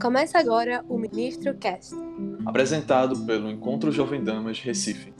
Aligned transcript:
Começa 0.00 0.38
agora 0.38 0.84
o 0.88 0.96
Ministro 0.96 1.58
Cast. 1.58 1.92
Apresentado 2.46 3.26
pelo 3.26 3.50
Encontro 3.50 3.90
Jovem 3.90 4.22
Damas 4.22 4.60
Recife. 4.60 5.12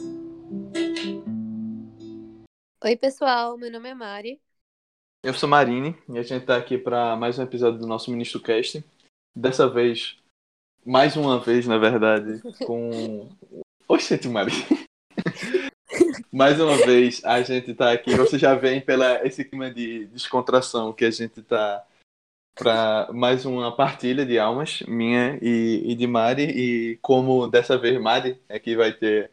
Oi, 2.84 2.96
pessoal, 2.96 3.58
meu 3.58 3.72
nome 3.72 3.88
é 3.88 3.94
Mari. 3.94 4.40
Eu 5.24 5.34
sou 5.34 5.48
Marine 5.48 5.96
e 6.08 6.16
a 6.16 6.22
gente 6.22 6.42
está 6.42 6.56
aqui 6.56 6.78
para 6.78 7.16
mais 7.16 7.40
um 7.40 7.42
episódio 7.42 7.80
do 7.80 7.88
nosso 7.88 8.08
Ministro 8.12 8.40
Cast. 8.40 8.84
Dessa 9.36 9.68
vez, 9.68 10.16
mais 10.86 11.16
uma 11.16 11.40
vez, 11.40 11.66
na 11.66 11.76
verdade, 11.76 12.40
com. 12.64 13.28
Oxente, 13.88 14.28
Mari. 14.28 14.52
Mais 16.32 16.60
uma 16.60 16.76
vez, 16.76 17.24
a 17.24 17.42
gente 17.42 17.70
está 17.70 17.92
aqui. 17.92 18.14
Você 18.16 18.38
já 18.38 18.54
vem 18.54 18.80
pela 18.80 19.26
esse 19.26 19.44
clima 19.44 19.70
de 19.70 20.06
descontração 20.06 20.92
que 20.92 21.04
a 21.04 21.10
gente 21.10 21.40
está 21.40 21.86
para 22.54 23.12
mais 23.12 23.46
uma 23.46 23.74
partilha 23.74 24.26
de 24.26 24.38
almas 24.38 24.82
minha 24.82 25.38
e, 25.40 25.92
e, 25.92 25.94
de 25.94 26.06
Mari 26.06 26.42
e 26.42 26.96
como 26.98 27.46
dessa 27.46 27.78
vez 27.78 28.00
Mari 28.00 28.42
é 28.48 28.58
que 28.58 28.76
vai 28.76 28.92
ter 28.92 29.30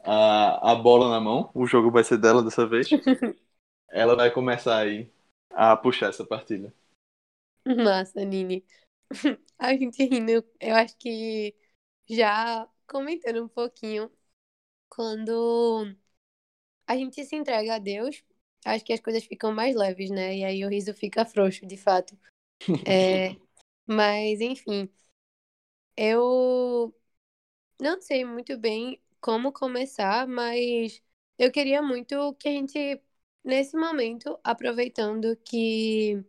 a, 0.00 0.72
a 0.72 0.74
bola 0.74 1.08
na 1.08 1.20
mão, 1.20 1.50
o 1.54 1.66
jogo 1.66 1.90
vai 1.90 2.02
ser 2.02 2.18
dela 2.18 2.42
dessa 2.42 2.66
vez. 2.66 2.88
Ela 3.88 4.16
vai 4.16 4.30
começar 4.30 4.78
aí 4.78 5.08
a 5.50 5.76
puxar 5.76 6.08
essa 6.08 6.24
partilha. 6.24 6.72
Massa, 7.64 8.24
Nini. 8.24 8.64
A 9.58 9.72
gente 9.72 10.04
rindo, 10.04 10.44
eu 10.60 10.74
acho 10.74 10.96
que 10.98 11.54
já 12.08 12.68
comentando 12.86 13.42
um 13.42 13.48
pouquinho, 13.48 14.10
quando 14.88 15.94
a 16.86 16.96
gente 16.96 17.24
se 17.24 17.36
entrega 17.36 17.76
a 17.76 17.78
Deus, 17.78 18.22
acho 18.64 18.84
que 18.84 18.92
as 18.92 19.00
coisas 19.00 19.24
ficam 19.24 19.52
mais 19.52 19.74
leves, 19.76 20.10
né? 20.10 20.36
E 20.36 20.44
aí 20.44 20.64
o 20.64 20.68
riso 20.68 20.92
fica 20.94 21.24
frouxo, 21.24 21.66
de 21.66 21.76
fato. 21.76 22.16
É, 22.86 23.36
mas, 23.86 24.40
enfim, 24.40 24.88
eu 25.96 26.94
não 27.80 28.00
sei 28.00 28.24
muito 28.24 28.58
bem 28.58 29.00
como 29.20 29.52
começar, 29.52 30.26
mas 30.26 31.02
eu 31.38 31.52
queria 31.52 31.82
muito 31.82 32.34
que 32.36 32.48
a 32.48 32.52
gente, 32.52 33.02
nesse 33.44 33.76
momento, 33.76 34.38
aproveitando 34.44 35.36
que. 35.38 36.24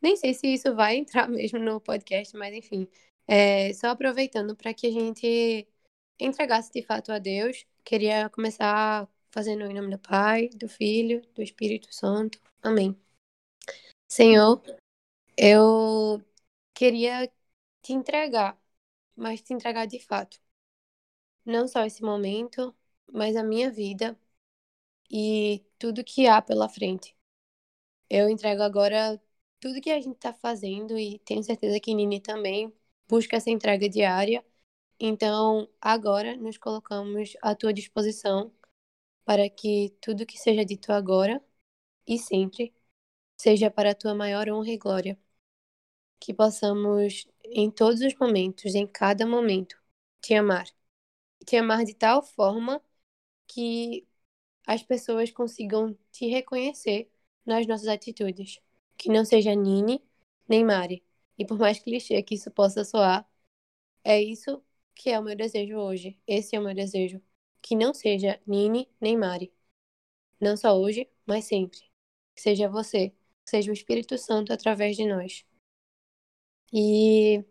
Nem 0.00 0.16
sei 0.16 0.34
se 0.34 0.48
isso 0.52 0.74
vai 0.74 0.96
entrar 0.98 1.28
mesmo 1.28 1.58
no 1.58 1.80
podcast, 1.80 2.36
mas 2.36 2.54
enfim, 2.54 2.88
é, 3.26 3.72
só 3.74 3.88
aproveitando 3.88 4.56
para 4.56 4.74
que 4.74 4.86
a 4.86 4.90
gente 4.90 5.66
entregasse 6.18 6.72
de 6.72 6.82
fato 6.82 7.12
a 7.12 7.18
Deus. 7.18 7.66
Queria 7.84 8.28
começar 8.30 9.08
fazendo 9.32 9.64
em 9.64 9.74
nome 9.74 9.90
do 9.90 9.98
Pai, 9.98 10.48
do 10.50 10.68
Filho, 10.68 11.22
do 11.34 11.42
Espírito 11.42 11.92
Santo. 11.92 12.38
Amém. 12.62 12.96
Senhor, 14.06 14.62
eu 15.36 16.22
queria 16.74 17.26
te 17.80 17.94
entregar, 17.94 18.60
mas 19.16 19.40
te 19.40 19.54
entregar 19.54 19.86
de 19.86 19.98
fato. 19.98 20.38
Não 21.44 21.66
só 21.66 21.84
esse 21.84 22.02
momento, 22.02 22.74
mas 23.10 23.34
a 23.34 23.42
minha 23.42 23.70
vida 23.70 24.16
e 25.10 25.64
tudo 25.78 26.04
que 26.04 26.26
há 26.26 26.40
pela 26.42 26.68
frente. 26.68 27.16
Eu 28.08 28.28
entrego 28.28 28.62
agora 28.62 29.20
tudo 29.58 29.80
que 29.80 29.90
a 29.90 30.00
gente 30.00 30.16
está 30.16 30.32
fazendo 30.34 30.98
e 30.98 31.18
tenho 31.20 31.42
certeza 31.42 31.80
que 31.80 31.94
Nini 31.94 32.20
também 32.20 32.72
busca 33.08 33.36
essa 33.36 33.50
entrega 33.50 33.88
diária. 33.88 34.44
Então, 35.00 35.68
agora 35.80 36.36
nos 36.36 36.58
colocamos 36.58 37.34
à 37.42 37.54
tua 37.54 37.72
disposição 37.72 38.52
para 39.24 39.48
que 39.50 39.96
tudo 40.00 40.26
que 40.26 40.38
seja 40.38 40.64
dito 40.64 40.92
agora 40.92 41.42
e 42.06 42.18
sempre 42.18 42.74
seja 43.36 43.70
para 43.70 43.92
a 43.92 43.96
tua 43.96 44.14
maior 44.14 44.48
honra 44.50 44.70
e 44.70 44.78
glória. 44.78 45.18
Que 46.20 46.32
possamos, 46.34 47.26
em 47.44 47.70
todos 47.70 48.00
os 48.00 48.14
momentos, 48.16 48.74
em 48.74 48.86
cada 48.86 49.26
momento, 49.26 49.76
te 50.20 50.34
amar. 50.34 50.66
Te 51.46 51.56
amar 51.56 51.84
de 51.84 51.94
tal 51.94 52.22
forma 52.22 52.82
que 53.48 54.06
as 54.66 54.82
pessoas 54.82 55.30
consigam 55.32 55.96
te 56.12 56.28
reconhecer 56.28 57.10
nas 57.46 57.66
nossas 57.66 57.88
atitudes. 57.88 58.60
Que 58.98 59.10
não 59.10 59.24
seja 59.24 59.54
Nini 59.54 60.02
nem 60.48 60.64
Mari. 60.64 61.04
E 61.38 61.46
por 61.46 61.58
mais 61.58 61.78
clichê 61.80 62.22
que 62.22 62.34
isso 62.36 62.50
possa 62.50 62.84
soar, 62.84 63.28
é 64.04 64.20
isso 64.22 64.62
que 64.94 65.10
é 65.10 65.18
o 65.20 65.24
meu 65.24 65.36
desejo 65.36 65.76
hoje. 65.78 66.20
Esse 66.26 66.56
é 66.56 66.60
o 66.60 66.64
meu 66.64 66.74
desejo. 66.74 67.22
Que 67.62 67.76
não 67.76 67.94
seja 67.94 68.40
Nini 68.46 68.88
nem 69.00 69.16
Mari. 69.16 69.52
Não 70.40 70.56
só 70.56 70.76
hoje, 70.78 71.08
mas 71.26 71.46
sempre. 71.46 71.80
Que 72.34 72.42
seja 72.42 72.68
você 72.68 73.14
seja 73.44 73.70
o 73.70 73.74
Espírito 73.74 74.18
Santo 74.18 74.52
através 74.52 74.96
de 74.96 75.06
nós. 75.06 75.44
E 76.72 77.44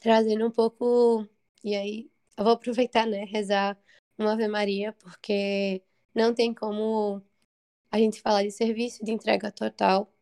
trazendo 0.00 0.46
um 0.46 0.50
pouco. 0.50 1.28
E 1.64 1.74
aí, 1.76 2.10
eu 2.36 2.44
vou 2.44 2.54
aproveitar, 2.54 3.06
né? 3.06 3.24
Rezar 3.24 3.78
uma 4.18 4.32
Ave 4.34 4.48
Maria, 4.48 4.92
porque 4.94 5.82
não 6.14 6.34
tem 6.34 6.54
como 6.54 7.22
a 7.90 7.98
gente 7.98 8.20
falar 8.22 8.44
de 8.44 8.50
serviço, 8.52 9.04
de 9.04 9.12
entrega 9.12 9.52
total, 9.52 10.12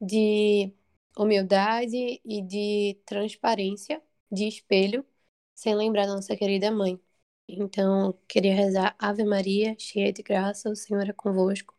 de 0.00 0.72
humildade 1.16 2.20
e 2.24 2.42
de 2.42 3.00
transparência, 3.06 4.02
de 4.32 4.48
espelho, 4.48 5.06
sem 5.54 5.74
lembrar 5.76 6.06
da 6.06 6.14
nossa 6.16 6.36
querida 6.36 6.70
mãe. 6.70 7.00
Então, 7.48 8.12
queria 8.28 8.54
rezar 8.54 8.96
Ave 8.98 9.24
Maria, 9.24 9.76
cheia 9.78 10.12
de 10.12 10.22
graça, 10.22 10.70
o 10.70 10.76
Senhor 10.76 11.08
é 11.08 11.12
convosco. 11.12 11.74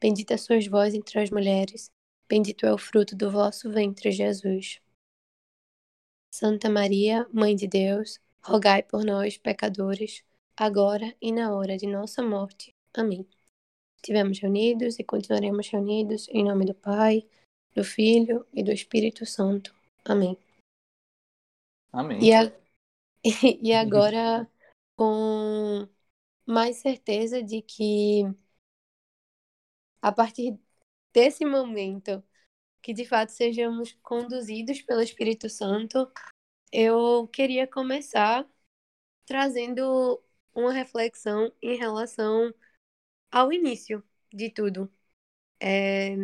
Bendita 0.00 0.38
sois 0.38 0.66
vós 0.66 0.94
entre 0.94 1.20
as 1.20 1.30
mulheres, 1.30 1.90
Bendito 2.28 2.66
é 2.66 2.72
o 2.74 2.76
fruto 2.76 3.16
do 3.16 3.30
vosso 3.30 3.70
ventre, 3.70 4.12
Jesus. 4.12 4.82
Santa 6.30 6.68
Maria, 6.68 7.26
Mãe 7.32 7.56
de 7.56 7.66
Deus, 7.66 8.20
rogai 8.42 8.82
por 8.82 9.02
nós, 9.02 9.38
pecadores, 9.38 10.22
agora 10.54 11.16
e 11.22 11.32
na 11.32 11.54
hora 11.54 11.78
de 11.78 11.86
nossa 11.86 12.22
morte. 12.22 12.74
Amém. 12.92 13.26
Estivemos 13.96 14.38
reunidos 14.38 14.98
e 14.98 15.04
continuaremos 15.04 15.68
reunidos 15.68 16.28
em 16.28 16.44
nome 16.44 16.66
do 16.66 16.74
Pai, 16.74 17.26
do 17.74 17.82
Filho 17.82 18.46
e 18.52 18.62
do 18.62 18.72
Espírito 18.72 19.24
Santo. 19.24 19.74
Amém. 20.04 20.36
Amém. 21.90 22.22
E, 22.22 22.34
a... 22.34 22.52
e 23.62 23.72
agora, 23.72 24.46
com 24.98 25.88
mais 26.46 26.78
certeza 26.78 27.42
de 27.42 27.62
que 27.62 28.24
a 30.02 30.12
partir 30.12 30.58
desse 31.12 31.44
momento, 31.44 32.22
que 32.82 32.94
de 32.94 33.06
fato 33.06 33.30
sejamos 33.32 33.92
conduzidos 34.02 34.82
pelo 34.82 35.02
Espírito 35.02 35.48
Santo, 35.50 36.10
eu 36.72 37.28
queria 37.28 37.66
começar 37.68 38.46
trazendo 39.26 40.22
uma 40.54 40.72
reflexão 40.72 41.52
em 41.62 41.76
relação 41.78 42.54
ao 43.30 43.52
início 43.52 44.02
de 44.32 44.50
tudo. 44.50 44.92
É, 45.60 46.16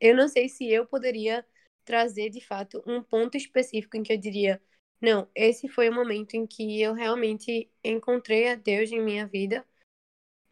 eu 0.00 0.16
não 0.16 0.28
sei 0.28 0.48
se 0.48 0.68
eu 0.70 0.86
poderia 0.86 1.46
trazer 1.84 2.30
de 2.30 2.40
fato 2.40 2.82
um 2.86 3.02
ponto 3.02 3.36
específico 3.36 3.96
em 3.96 4.02
que 4.02 4.12
eu 4.12 4.18
diria: 4.18 4.62
não, 5.00 5.28
esse 5.34 5.68
foi 5.68 5.88
o 5.88 5.94
momento 5.94 6.34
em 6.34 6.46
que 6.46 6.80
eu 6.80 6.94
realmente 6.94 7.70
encontrei 7.84 8.48
a 8.50 8.54
Deus 8.54 8.90
em 8.92 9.00
minha 9.02 9.26
vida 9.26 9.64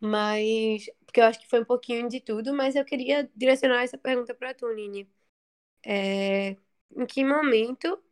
mas. 0.01 0.87
Porque 1.07 1.21
eu 1.21 1.25
acho 1.25 1.41
que 1.41 1.49
foi 1.49 1.61
um 1.63 1.65
pouquinho 1.65 2.09
de 2.09 2.21
tudo, 2.21 2.55
mas 2.55 2.77
eu 2.77 2.85
queria 2.85 3.31
direcionar 3.37 3.83
essa 3.83 3.99
pergunta 3.99 4.35
para 4.35 4.55
tu, 4.55 4.69
Nini. 4.75 5.09
É, 5.87 6.51
em 6.97 7.07
que 7.07 7.25
momento 7.25 8.03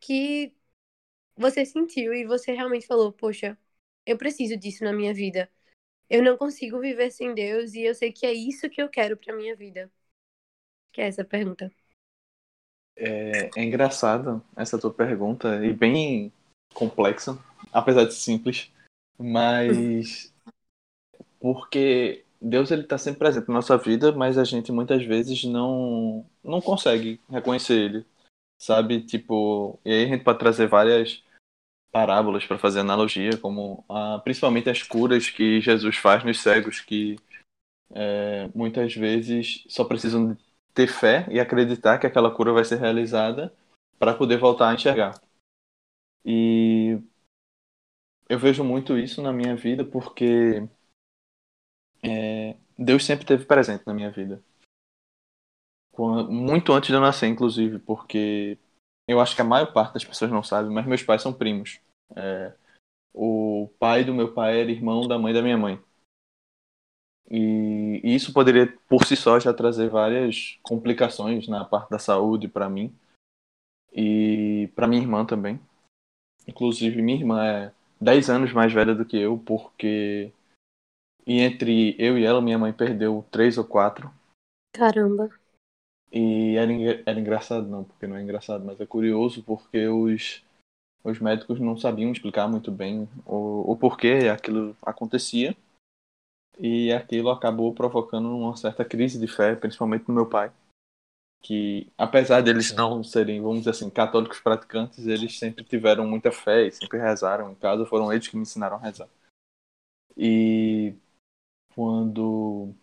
que 0.00 0.54
você 1.36 1.64
sentiu 1.66 2.14
e 2.14 2.26
você 2.26 2.52
realmente 2.52 2.86
falou, 2.86 3.12
poxa, 3.12 3.58
eu 4.06 4.18
preciso 4.18 4.56
disso 4.58 4.84
na 4.84 4.92
minha 4.94 5.14
vida. 5.14 5.50
Eu 6.10 6.22
não 6.24 6.36
consigo 6.38 6.80
viver 6.80 7.10
sem 7.12 7.34
Deus 7.34 7.74
e 7.74 7.82
eu 7.82 7.94
sei 7.94 8.12
que 8.12 8.26
é 8.26 8.32
isso 8.34 8.70
que 8.70 8.82
eu 8.82 8.88
quero 8.90 9.16
para 9.16 9.36
minha 9.36 9.56
vida. 9.56 9.90
Que 10.92 11.00
é 11.02 11.06
essa 11.08 11.24
pergunta. 11.24 11.70
É, 13.00 13.50
é 13.56 13.62
engraçado 13.62 14.42
essa 14.56 14.76
tua 14.76 14.92
pergunta 14.92 15.64
e 15.64 15.72
bem 15.72 16.32
complexa, 16.74 17.38
apesar 17.72 18.04
de 18.04 18.14
simples, 18.14 18.72
mas 19.16 20.34
porque 21.40 22.24
Deus 22.42 22.72
ele 22.72 22.82
está 22.82 22.98
sempre 22.98 23.20
presente 23.20 23.46
na 23.46 23.54
nossa 23.54 23.78
vida, 23.78 24.10
mas 24.10 24.36
a 24.36 24.42
gente 24.42 24.72
muitas 24.72 25.04
vezes 25.04 25.44
não 25.44 26.26
não 26.42 26.60
consegue 26.60 27.20
reconhecer 27.30 27.74
ele, 27.74 28.06
sabe? 28.58 29.00
Tipo, 29.02 29.78
e 29.84 29.92
aí 29.92 30.04
a 30.04 30.08
gente 30.08 30.24
pode 30.24 30.40
trazer 30.40 30.66
várias 30.66 31.22
parábolas 31.92 32.44
para 32.44 32.58
fazer 32.58 32.80
analogia, 32.80 33.36
como 33.38 33.84
ah, 33.88 34.20
principalmente 34.24 34.68
as 34.68 34.82
curas 34.82 35.30
que 35.30 35.60
Jesus 35.60 35.96
faz 35.96 36.24
nos 36.24 36.40
cegos, 36.40 36.80
que 36.80 37.16
é, 37.90 38.48
muitas 38.54 38.94
vezes 38.94 39.64
só 39.68 39.84
precisam 39.84 40.36
ter 40.78 40.86
fé 40.86 41.26
e 41.28 41.40
acreditar 41.40 41.98
que 41.98 42.06
aquela 42.06 42.32
cura 42.32 42.52
vai 42.52 42.64
ser 42.64 42.78
realizada 42.78 43.52
para 43.98 44.14
poder 44.14 44.38
voltar 44.38 44.68
a 44.68 44.74
enxergar. 44.74 45.20
E 46.24 47.02
eu 48.28 48.38
vejo 48.38 48.62
muito 48.62 48.96
isso 48.96 49.20
na 49.20 49.32
minha 49.32 49.56
vida 49.56 49.84
porque 49.84 50.68
é, 52.00 52.56
Deus 52.78 53.04
sempre 53.04 53.24
esteve 53.24 53.44
presente 53.44 53.84
na 53.84 53.92
minha 53.92 54.12
vida. 54.12 54.40
muito 56.30 56.72
antes 56.72 56.90
de 56.90 56.94
eu 56.94 57.00
nascer, 57.00 57.26
inclusive, 57.26 57.80
porque 57.80 58.56
eu 59.08 59.20
acho 59.20 59.34
que 59.34 59.42
a 59.42 59.44
maior 59.44 59.72
parte 59.72 59.94
das 59.94 60.04
pessoas 60.04 60.30
não 60.30 60.44
sabe, 60.44 60.70
mas 60.70 60.86
meus 60.86 61.02
pais 61.02 61.22
são 61.22 61.32
primos. 61.32 61.80
É, 62.14 62.54
o 63.12 63.68
pai 63.80 64.04
do 64.04 64.14
meu 64.14 64.32
pai 64.32 64.60
era 64.60 64.70
irmão 64.70 65.08
da 65.08 65.18
mãe 65.18 65.34
da 65.34 65.42
minha 65.42 65.58
mãe. 65.58 65.82
E 67.30 68.00
isso 68.04 68.32
poderia, 68.32 68.66
por 68.88 69.04
si 69.04 69.14
só, 69.14 69.38
já 69.38 69.52
trazer 69.52 69.90
várias 69.90 70.58
complicações 70.62 71.46
na 71.46 71.64
parte 71.64 71.90
da 71.90 71.98
saúde 71.98 72.48
para 72.48 72.70
mim 72.70 72.94
e 73.92 74.70
para 74.74 74.86
minha 74.86 75.02
irmã 75.02 75.26
também. 75.26 75.60
Inclusive, 76.46 77.02
minha 77.02 77.18
irmã 77.18 77.44
é 77.44 77.72
10 78.00 78.30
anos 78.30 78.52
mais 78.52 78.72
velha 78.72 78.94
do 78.94 79.04
que 79.04 79.18
eu, 79.18 79.38
porque 79.38 80.32
e 81.26 81.40
entre 81.40 81.94
eu 81.98 82.16
e 82.16 82.24
ela, 82.24 82.40
minha 82.40 82.58
mãe 82.58 82.72
perdeu 82.72 83.22
três 83.30 83.58
ou 83.58 83.64
quatro. 83.64 84.10
Caramba. 84.72 85.28
E 86.10 86.56
era, 86.56 86.72
era 87.04 87.20
engraçado, 87.20 87.68
não, 87.68 87.84
porque 87.84 88.06
não 88.06 88.16
é 88.16 88.22
engraçado, 88.22 88.64
mas 88.64 88.80
é 88.80 88.86
curioso 88.86 89.42
porque 89.42 89.86
os, 89.88 90.42
os 91.04 91.20
médicos 91.20 91.60
não 91.60 91.76
sabiam 91.76 92.10
explicar 92.10 92.48
muito 92.48 92.72
bem 92.72 93.06
o, 93.26 93.72
o 93.72 93.76
porquê 93.76 94.30
aquilo 94.32 94.74
acontecia. 94.80 95.54
E 96.58 96.92
aquilo 96.92 97.30
acabou 97.30 97.72
provocando 97.72 98.36
uma 98.36 98.56
certa 98.56 98.84
crise 98.84 99.18
de 99.18 99.28
fé, 99.28 99.54
principalmente 99.54 100.08
no 100.08 100.14
meu 100.14 100.26
pai. 100.26 100.52
Que, 101.40 101.86
apesar 101.96 102.40
deles 102.42 102.74
não 102.74 103.04
serem, 103.04 103.40
vamos 103.40 103.58
dizer 103.58 103.70
assim, 103.70 103.88
católicos 103.88 104.40
praticantes, 104.40 105.06
eles 105.06 105.38
sempre 105.38 105.62
tiveram 105.62 106.04
muita 106.06 106.32
fé 106.32 106.66
e 106.66 106.72
sempre 106.72 106.98
rezaram 106.98 107.52
em 107.52 107.54
casa. 107.54 107.86
Foram 107.86 108.12
eles 108.12 108.26
que 108.26 108.36
me 108.36 108.42
ensinaram 108.42 108.76
a 108.76 108.80
rezar. 108.80 109.08
E 110.16 110.94
quando 111.76 112.74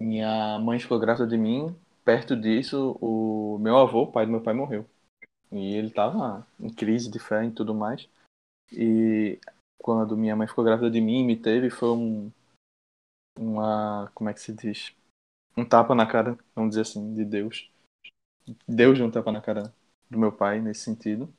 minha 0.00 0.58
mãe 0.58 0.80
ficou 0.80 0.98
grávida 0.98 1.28
de 1.28 1.36
mim, 1.36 1.74
perto 2.04 2.34
disso, 2.34 2.98
o 3.00 3.56
meu 3.60 3.78
avô, 3.78 4.08
pai 4.08 4.26
do 4.26 4.32
meu 4.32 4.40
pai, 4.40 4.52
morreu. 4.52 4.84
E 5.52 5.76
ele 5.76 5.88
estava 5.88 6.44
em 6.58 6.68
crise 6.68 7.08
de 7.08 7.20
fé 7.20 7.44
e 7.44 7.52
tudo 7.52 7.72
mais. 7.72 8.08
E 8.72 9.38
quando 9.78 10.16
minha 10.16 10.36
mãe 10.36 10.46
ficou 10.46 10.64
grávida 10.64 10.90
de 10.90 11.00
mim 11.00 11.20
e 11.20 11.24
me 11.24 11.36
teve, 11.36 11.70
foi 11.70 11.90
um. 11.90 12.32
Uma. 13.38 14.10
Como 14.14 14.30
é 14.30 14.34
que 14.34 14.40
se 14.40 14.52
diz? 14.52 14.94
Um 15.56 15.64
tapa 15.64 15.94
na 15.94 16.06
cara, 16.06 16.38
vamos 16.54 16.70
dizer 16.70 16.82
assim, 16.82 17.14
de 17.14 17.24
Deus. 17.24 17.70
Deus 18.68 18.98
deu 18.98 19.06
um 19.06 19.10
tapa 19.10 19.32
na 19.32 19.40
cara 19.40 19.74
do 20.10 20.18
meu 20.18 20.32
pai 20.32 20.60
nesse 20.60 20.82
sentido. 20.82 21.32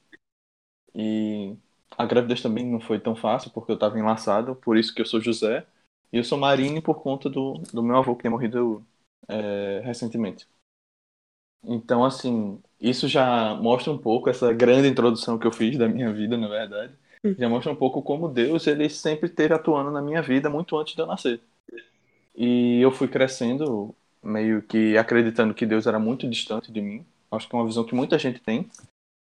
E 0.93 1.55
a 1.97 2.05
gravidez 2.05 2.41
também 2.41 2.65
não 2.65 2.79
foi 2.79 2.99
tão 2.99 3.15
fácil, 3.15 3.51
porque 3.51 3.71
eu 3.71 3.75
estava 3.75 3.99
enlaçado, 3.99 4.55
por 4.55 4.77
isso 4.77 4.93
que 4.93 5.01
eu 5.01 5.05
sou 5.05 5.21
José. 5.21 5.65
E 6.11 6.17
eu 6.17 6.23
sou 6.23 6.37
Marine 6.37 6.81
por 6.81 7.01
conta 7.01 7.29
do, 7.29 7.55
do 7.73 7.83
meu 7.83 7.97
avô 7.97 8.15
que 8.15 8.21
tinha 8.21 8.31
morrido 8.31 8.85
é, 9.27 9.81
recentemente. 9.83 10.47
Então, 11.63 12.05
assim, 12.05 12.61
isso 12.79 13.07
já 13.07 13.55
mostra 13.55 13.91
um 13.91 13.97
pouco 13.97 14.29
essa 14.29 14.53
grande 14.53 14.87
introdução 14.87 15.37
que 15.39 15.47
eu 15.47 15.51
fiz 15.51 15.77
da 15.77 15.87
minha 15.87 16.13
vida, 16.13 16.37
na 16.37 16.47
verdade. 16.47 16.95
Hum. 17.25 17.35
Já 17.37 17.49
mostra 17.49 17.71
um 17.71 17.75
pouco 17.75 18.01
como 18.01 18.27
Deus, 18.27 18.67
ele 18.67 18.87
sempre 18.89 19.27
esteve 19.27 19.53
atuando 19.53 19.89
na 19.89 20.01
minha 20.01 20.21
vida 20.21 20.49
muito 20.49 20.77
antes 20.77 20.93
de 20.93 21.01
eu 21.01 21.07
nascer. 21.07 21.41
E 22.35 22.79
eu 22.81 22.91
fui 22.91 23.07
crescendo 23.07 23.95
meio 24.21 24.61
que 24.61 24.97
acreditando 24.97 25.53
que 25.53 25.65
Deus 25.65 25.87
era 25.87 25.97
muito 25.97 26.29
distante 26.29 26.71
de 26.71 26.81
mim. 26.81 27.05
Acho 27.31 27.49
que 27.49 27.55
é 27.55 27.59
uma 27.59 27.65
visão 27.65 27.83
que 27.83 27.95
muita 27.95 28.19
gente 28.19 28.39
tem 28.39 28.69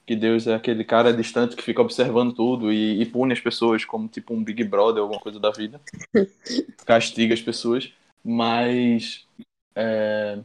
que 0.07 0.15
Deus 0.15 0.47
é 0.47 0.55
aquele 0.55 0.85
cara 0.85 1.13
distante 1.13 1.53
que 1.53 1.61
fica 1.61 1.81
observando 1.81 2.33
tudo 2.33 2.71
e, 2.71 3.01
e 3.01 3.05
pune 3.05 3.33
as 3.33 3.41
pessoas 3.41 3.83
como 3.83 4.07
tipo 4.07 4.33
um 4.33 4.41
Big 4.41 4.63
Brother, 4.63 5.01
alguma 5.01 5.19
coisa 5.19 5.37
da 5.37 5.51
vida. 5.51 5.81
Castiga 6.87 7.33
as 7.33 7.41
pessoas. 7.41 7.91
Mas. 8.23 9.27
É... 9.75 10.39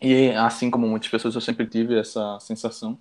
E 0.00 0.30
assim 0.30 0.70
como 0.70 0.86
muitas 0.86 1.10
pessoas, 1.10 1.34
eu 1.34 1.40
sempre 1.40 1.66
tive 1.66 1.98
essa 1.98 2.38
sensação. 2.38 2.96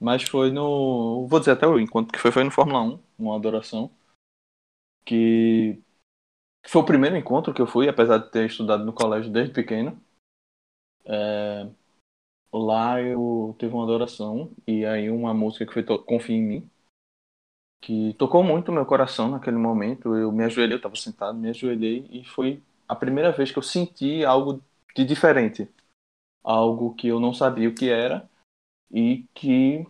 Mas 0.00 0.22
foi 0.22 0.50
no. 0.50 1.26
Vou 1.28 1.38
dizer 1.38 1.52
até 1.52 1.66
o 1.66 1.78
encontro 1.78 2.12
que 2.12 2.18
foi, 2.18 2.32
foi 2.32 2.42
no 2.44 2.50
Fórmula 2.50 2.82
1, 2.82 2.98
uma 3.18 3.36
adoração. 3.36 3.90
Que 5.04 5.82
foi 6.66 6.82
o 6.82 6.86
primeiro 6.86 7.16
encontro 7.16 7.54
que 7.54 7.62
eu 7.62 7.66
fui, 7.66 7.88
apesar 7.88 8.18
de 8.18 8.30
ter 8.30 8.46
estudado 8.46 8.84
no 8.84 8.92
colégio 8.92 9.32
desde 9.32 9.54
pequeno. 9.54 10.00
É, 11.04 11.68
lá 12.52 13.00
eu 13.02 13.54
teve 13.58 13.74
uma 13.74 13.84
adoração 13.84 14.52
e 14.66 14.84
aí 14.86 15.10
uma 15.10 15.34
música 15.34 15.66
que 15.66 15.72
foi 15.74 15.84
Confia 15.84 16.36
em 16.36 16.42
mim, 16.42 16.70
que 17.80 18.14
tocou 18.14 18.42
muito 18.42 18.72
meu 18.72 18.86
coração 18.86 19.30
naquele 19.30 19.56
momento. 19.56 20.16
Eu 20.16 20.32
me 20.32 20.44
ajoelhei, 20.44 20.74
eu 20.74 20.78
estava 20.78 20.96
sentado, 20.96 21.38
me 21.38 21.50
ajoelhei 21.50 22.06
e 22.10 22.24
foi 22.24 22.62
a 22.88 22.94
primeira 22.94 23.32
vez 23.32 23.50
que 23.50 23.58
eu 23.58 23.62
senti 23.62 24.24
algo 24.24 24.62
de 24.94 25.04
diferente, 25.04 25.68
algo 26.44 26.94
que 26.94 27.08
eu 27.08 27.20
não 27.20 27.34
sabia 27.34 27.68
o 27.68 27.74
que 27.74 27.90
era 27.90 28.29
e 28.90 29.24
que 29.34 29.86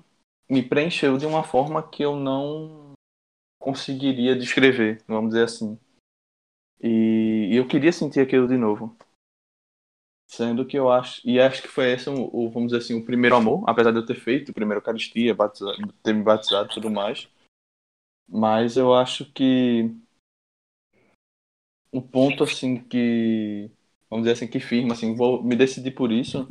me 0.49 0.63
preencheu 0.63 1.17
de 1.17 1.27
uma 1.27 1.43
forma 1.43 1.83
que 1.89 2.03
eu 2.03 2.17
não 2.17 2.93
conseguiria 3.59 4.37
descrever, 4.37 5.03
vamos 5.07 5.31
dizer 5.31 5.45
assim. 5.45 5.79
E 6.83 7.51
eu 7.53 7.69
queria 7.69 7.93
sentir 7.93 8.21
aquilo 8.21 8.49
de 8.49 8.57
novo. 8.57 8.97
Sendo 10.27 10.65
que 10.65 10.79
eu 10.79 10.91
acho, 10.91 11.21
e 11.29 11.41
acho 11.41 11.61
que 11.61 11.69
foi 11.69 11.93
esse, 11.93 12.09
o, 12.09 12.49
vamos 12.51 12.71
dizer 12.71 12.85
assim, 12.85 12.95
o 12.95 13.05
primeiro 13.05 13.37
amor, 13.37 13.65
apesar 13.69 13.91
de 13.91 13.99
eu 13.99 14.07
ter 14.07 14.15
feito 14.15 14.51
o 14.51 14.55
primeiro 14.55 14.79
Eucaristia, 14.79 15.35
batizado, 15.35 15.93
ter 16.03 16.15
me 16.15 16.23
batizado 16.23 16.71
e 16.71 16.75
tudo 16.75 16.91
mais. 16.91 17.29
Mas 18.29 18.77
eu 18.77 18.95
acho 18.95 19.31
que 19.33 19.91
o 21.93 22.01
ponto, 22.01 22.45
assim, 22.45 22.83
que, 22.85 23.69
vamos 24.09 24.25
dizer 24.25 24.37
assim, 24.37 24.47
que 24.47 24.61
firma, 24.61 24.93
assim, 24.93 25.15
vou 25.15 25.43
me 25.43 25.57
decidir 25.57 25.91
por 25.91 26.13
isso, 26.13 26.47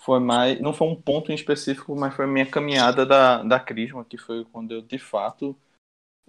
foi 0.00 0.18
mais, 0.18 0.60
não 0.60 0.72
foi 0.72 0.88
um 0.88 0.96
ponto 0.96 1.30
em 1.30 1.34
específico, 1.34 1.94
mas 1.94 2.14
foi 2.14 2.24
a 2.24 2.28
minha 2.28 2.46
caminhada 2.46 3.04
da, 3.04 3.42
da 3.42 3.60
Crisma, 3.60 4.04
que 4.04 4.16
foi 4.16 4.44
quando 4.46 4.72
eu, 4.72 4.82
de 4.82 4.98
fato, 4.98 5.54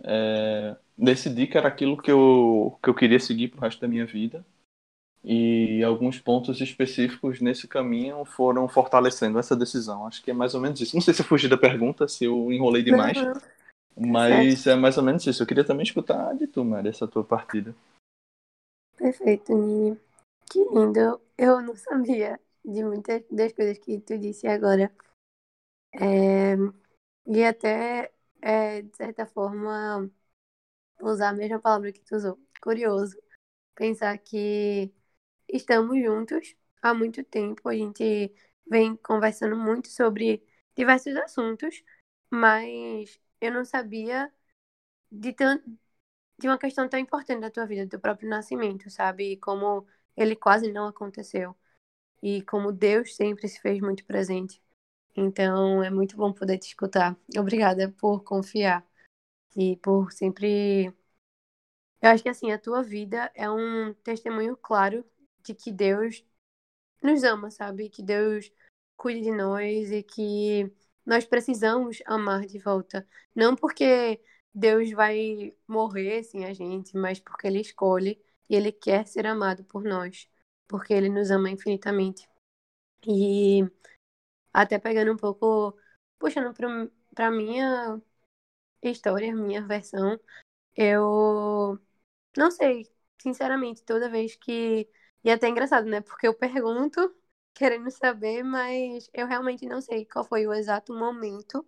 é, 0.03 0.75
decidi 0.97 1.47
que 1.47 1.57
era 1.57 1.69
aquilo 1.69 1.97
que 2.01 2.11
eu, 2.11 2.77
que 2.83 2.89
eu 2.89 2.93
queria 2.93 3.19
seguir 3.19 3.47
pro 3.47 3.61
resto 3.61 3.79
da 3.79 3.87
minha 3.87 4.05
vida 4.05 4.45
e 5.23 5.83
alguns 5.83 6.19
pontos 6.19 6.59
específicos 6.61 7.39
nesse 7.39 7.67
caminho 7.67 8.25
foram 8.25 8.67
fortalecendo 8.67 9.37
essa 9.37 9.55
decisão. 9.55 10.07
Acho 10.07 10.21
que 10.21 10.31
é 10.31 10.33
mais 10.33 10.55
ou 10.55 10.61
menos 10.61 10.81
isso. 10.81 10.95
Não 10.95 11.01
sei 11.01 11.13
se 11.13 11.21
eu 11.21 11.25
fugi 11.25 11.47
da 11.47 11.57
pergunta, 11.57 12.07
se 12.07 12.25
eu 12.25 12.51
enrolei 12.51 12.81
demais, 12.81 13.17
uhum. 13.17 13.33
mas 13.95 14.65
é 14.65 14.75
mais 14.75 14.97
ou 14.97 15.03
menos 15.03 15.25
isso. 15.25 15.41
Eu 15.41 15.47
queria 15.47 15.63
também 15.63 15.83
escutar 15.83 16.35
de 16.35 16.47
tu, 16.47 16.65
Mari, 16.65 16.89
essa 16.89 17.07
tua 17.07 17.23
partida. 17.23 17.75
Perfeito, 18.97 19.55
Nini. 19.55 19.97
Que 20.51 20.59
lindo. 20.59 21.21
Eu 21.37 21.61
não 21.61 21.75
sabia 21.75 22.39
de 22.65 22.83
muitas 22.83 23.23
das 23.31 23.53
coisas 23.53 23.77
que 23.79 23.99
tu 24.01 24.17
disse 24.17 24.47
agora. 24.47 24.91
É... 25.93 26.55
E 27.27 27.43
até, 27.45 28.11
é, 28.41 28.81
de 28.83 28.95
certa 28.97 29.25
forma, 29.27 30.09
usar 31.01 31.29
a 31.29 31.33
mesma 31.33 31.59
palavra 31.61 31.91
que 31.91 32.01
tu 32.01 32.15
usou. 32.15 32.39
Curioso. 32.61 33.17
Pensar 33.75 34.17
que 34.19 34.93
estamos 35.49 35.97
juntos 36.03 36.55
há 36.81 36.93
muito 36.93 37.23
tempo. 37.25 37.69
A 37.69 37.75
gente 37.75 38.33
vem 38.69 38.95
conversando 38.97 39.57
muito 39.57 39.89
sobre 39.89 40.43
diversos 40.75 41.15
assuntos, 41.17 41.83
mas 42.31 43.19
eu 43.41 43.51
não 43.53 43.65
sabia 43.65 44.31
de, 45.11 45.33
tão, 45.33 45.61
de 46.39 46.47
uma 46.47 46.57
questão 46.59 46.89
tão 46.89 46.99
importante 46.99 47.41
da 47.41 47.51
tua 47.51 47.65
vida, 47.65 47.85
do 47.85 47.89
teu 47.91 47.99
próprio 47.99 48.29
nascimento, 48.29 48.89
sabe? 48.89 49.37
Como 49.37 49.87
ele 50.17 50.35
quase 50.35 50.71
não 50.71 50.87
aconteceu. 50.87 51.55
E 52.21 52.41
como 52.43 52.71
Deus 52.71 53.15
sempre 53.15 53.47
se 53.47 53.59
fez 53.61 53.79
muito 53.81 54.05
presente. 54.05 54.61
Então 55.15 55.83
é 55.83 55.89
muito 55.89 56.15
bom 56.15 56.31
poder 56.33 56.57
te 56.57 56.67
escutar. 56.67 57.17
Obrigada 57.37 57.93
por 57.99 58.23
confiar 58.23 58.85
e 59.55 59.77
por 59.77 60.11
sempre. 60.11 60.93
Eu 62.01 62.09
acho 62.09 62.23
que 62.23 62.29
assim, 62.29 62.51
a 62.51 62.59
tua 62.59 62.81
vida 62.83 63.31
é 63.35 63.49
um 63.49 63.93
testemunho 64.03 64.57
claro 64.57 65.05
de 65.43 65.53
que 65.53 65.71
Deus 65.71 66.23
nos 67.03 67.23
ama, 67.23 67.51
sabe? 67.51 67.89
Que 67.89 68.03
Deus 68.03 68.51
cuide 68.97 69.21
de 69.21 69.31
nós 69.31 69.91
e 69.91 70.03
que 70.03 70.71
nós 71.05 71.25
precisamos 71.25 72.01
amar 72.05 72.45
de 72.45 72.59
volta. 72.59 73.07
Não 73.35 73.55
porque 73.55 74.21
Deus 74.53 74.91
vai 74.91 75.55
morrer 75.67 76.23
sem 76.23 76.45
a 76.45 76.53
gente, 76.53 76.95
mas 76.97 77.19
porque 77.19 77.47
Ele 77.47 77.59
escolhe 77.61 78.21
e 78.49 78.55
Ele 78.55 78.71
quer 78.71 79.07
ser 79.07 79.25
amado 79.25 79.63
por 79.63 79.83
nós, 79.83 80.29
porque 80.71 80.93
Ele 80.95 81.09
nos 81.09 81.31
ama 81.31 81.51
infinitamente. 81.51 82.27
E 83.07 83.63
até 84.53 84.79
pegando 84.79 85.13
um 85.13 85.17
pouco, 85.17 85.77
puxando 86.19 86.53
para 87.15 87.31
minha 87.31 88.01
história, 88.83 89.35
minha 89.35 89.65
versão, 89.65 90.19
eu 90.75 91.79
não 92.37 92.51
sei, 92.51 92.83
sinceramente, 93.21 93.83
toda 93.83 94.09
vez 94.09 94.35
que 94.37 94.89
e 95.23 95.29
é 95.29 95.33
até 95.33 95.47
engraçado, 95.49 95.87
né? 95.87 96.01
Porque 96.01 96.27
eu 96.27 96.33
pergunto 96.35 97.15
querendo 97.55 97.91
saber, 97.91 98.43
mas 98.43 99.09
eu 99.13 99.27
realmente 99.27 99.65
não 99.67 99.81
sei 99.81 100.05
qual 100.05 100.25
foi 100.25 100.47
o 100.47 100.53
exato 100.53 100.93
momento 100.93 101.65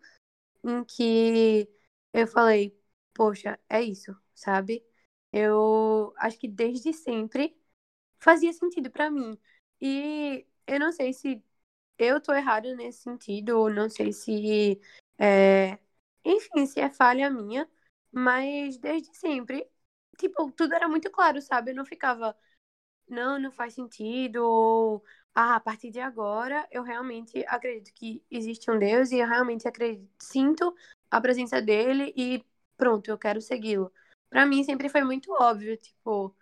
em 0.64 0.84
que 0.84 1.70
eu 2.14 2.28
falei, 2.28 2.78
poxa, 3.14 3.60
é 3.70 3.82
isso, 3.82 4.16
sabe? 4.34 4.86
Eu 5.32 6.14
acho 6.18 6.38
que 6.40 6.48
desde 6.48 6.94
sempre 6.94 7.58
fazia 8.24 8.54
sentido 8.54 8.90
para 8.92 9.12
mim. 9.12 9.38
E 9.82 10.46
eu 10.68 10.80
não 10.80 10.92
sei 10.92 11.14
se 11.14 11.44
eu 11.98 12.22
tô 12.22 12.34
errada 12.34 12.74
nesse 12.76 13.04
sentido, 13.04 13.60
ou 13.60 13.70
não 13.70 13.90
sei 13.90 14.12
se 14.14 14.80
é, 15.20 15.78
enfim, 16.26 16.66
se 16.66 16.80
é 16.80 16.90
falha 16.90 17.30
minha, 17.30 17.70
mas 18.12 18.78
desde 18.78 19.16
sempre, 19.16 19.68
tipo, 20.18 20.52
tudo 20.52 20.74
era 20.76 20.88
muito 20.88 21.12
claro, 21.12 21.42
sabe? 21.42 21.72
Eu 21.72 21.76
não 21.76 21.86
ficava, 21.86 22.36
não, 23.10 23.40
não 23.40 23.52
faz 23.52 23.74
sentido, 23.76 24.38
ou 24.46 25.04
ah, 25.36 25.56
a 25.56 25.60
partir 25.60 25.92
de 25.92 26.00
agora 26.00 26.68
eu 26.72 26.84
realmente 26.84 27.44
acredito 27.48 27.94
que 27.94 28.24
existe 28.32 28.70
um 28.72 28.80
Deus 28.80 29.12
e 29.12 29.20
eu 29.20 29.28
realmente 29.28 29.68
acredito, 29.68 30.10
sinto 30.20 30.76
a 31.12 31.22
presença 31.22 31.62
dele 31.62 32.14
e 32.18 32.44
pronto, 32.78 33.10
eu 33.10 33.18
quero 33.18 33.42
segui-lo. 33.42 33.92
Para 34.30 34.46
mim 34.46 34.64
sempre 34.64 34.90
foi 34.90 35.04
muito 35.04 35.32
óbvio, 35.34 35.78
tipo, 35.78 36.36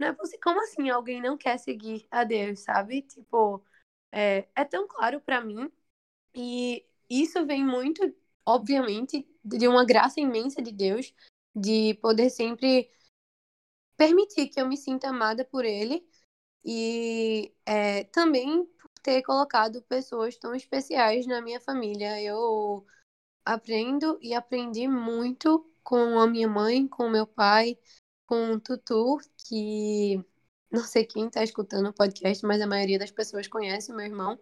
não 0.00 0.08
é 0.08 0.12
possível, 0.14 0.40
como 0.42 0.62
assim 0.62 0.88
alguém 0.88 1.20
não 1.20 1.36
quer 1.36 1.58
seguir 1.58 2.06
a 2.10 2.24
Deus, 2.24 2.60
sabe? 2.60 3.02
Tipo, 3.02 3.62
é, 4.10 4.48
é 4.56 4.64
tão 4.64 4.88
claro 4.88 5.20
para 5.20 5.42
mim 5.42 5.70
e 6.34 6.84
isso 7.08 7.44
vem 7.46 7.64
muito, 7.64 8.02
obviamente, 8.46 9.28
de 9.44 9.68
uma 9.68 9.84
graça 9.84 10.20
imensa 10.20 10.62
de 10.62 10.72
Deus, 10.72 11.14
de 11.54 11.94
poder 12.00 12.30
sempre 12.30 12.90
permitir 13.96 14.48
que 14.48 14.60
eu 14.60 14.66
me 14.66 14.76
sinta 14.76 15.10
amada 15.10 15.44
por 15.44 15.64
Ele 15.64 16.02
e 16.64 17.52
é, 17.66 18.04
também 18.04 18.66
ter 19.02 19.22
colocado 19.22 19.82
pessoas 19.82 20.36
tão 20.38 20.54
especiais 20.54 21.26
na 21.26 21.42
minha 21.42 21.60
família. 21.60 22.22
Eu 22.22 22.86
aprendo 23.44 24.18
e 24.22 24.32
aprendi 24.32 24.88
muito 24.88 25.70
com 25.82 26.18
a 26.20 26.26
minha 26.26 26.48
mãe, 26.48 26.88
com 26.88 27.06
o 27.06 27.10
meu 27.10 27.26
pai, 27.26 27.78
com 28.30 28.52
o 28.52 28.60
Tutu, 28.60 29.18
que 29.36 30.24
não 30.70 30.84
sei 30.84 31.04
quem 31.04 31.26
está 31.26 31.42
escutando 31.42 31.88
o 31.88 31.92
podcast, 31.92 32.46
mas 32.46 32.60
a 32.60 32.66
maioria 32.66 32.96
das 32.96 33.10
pessoas 33.10 33.48
conhece 33.48 33.90
o 33.90 33.96
meu 33.96 34.06
irmão. 34.06 34.38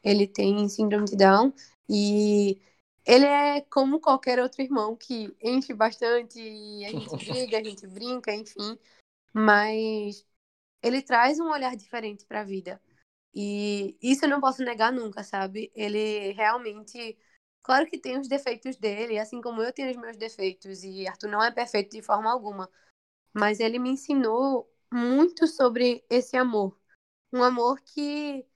Ele 0.00 0.28
tem 0.28 0.68
síndrome 0.68 1.06
de 1.06 1.16
Down 1.16 1.52
e 1.88 2.62
ele 3.04 3.26
é 3.26 3.60
como 3.62 3.98
qualquer 3.98 4.38
outro 4.38 4.62
irmão 4.62 4.94
que 4.94 5.36
enche 5.42 5.74
bastante, 5.74 6.38
a 6.84 6.90
gente 6.90 7.16
briga, 7.16 7.58
a 7.58 7.64
gente 7.64 7.84
brinca, 7.88 8.32
enfim. 8.32 8.78
Mas 9.32 10.24
ele 10.80 11.02
traz 11.02 11.40
um 11.40 11.50
olhar 11.50 11.74
diferente 11.74 12.24
para 12.24 12.42
a 12.42 12.44
vida. 12.44 12.80
E 13.34 13.98
isso 14.00 14.24
eu 14.24 14.28
não 14.28 14.40
posso 14.40 14.62
negar 14.62 14.92
nunca, 14.92 15.24
sabe? 15.24 15.72
Ele 15.74 16.30
realmente. 16.30 17.18
Claro 17.60 17.86
que 17.86 17.98
tem 17.98 18.20
os 18.20 18.28
defeitos 18.28 18.76
dele, 18.76 19.18
assim 19.18 19.40
como 19.40 19.62
eu 19.62 19.72
tenho 19.72 19.90
os 19.90 19.96
meus 19.96 20.16
defeitos, 20.16 20.84
e 20.84 21.08
Arthur 21.08 21.28
não 21.28 21.42
é 21.42 21.50
perfeito 21.50 21.90
de 21.90 22.02
forma 22.02 22.30
alguma. 22.30 22.68
Mas 23.34 23.60
ele 23.60 23.78
me 23.78 23.90
ensinou 23.90 24.70
muito 24.92 25.46
sobre 25.46 26.04
esse 26.10 26.36
amor. 26.36 26.78
Um 27.32 27.42
amor 27.42 27.80
que 27.80 28.46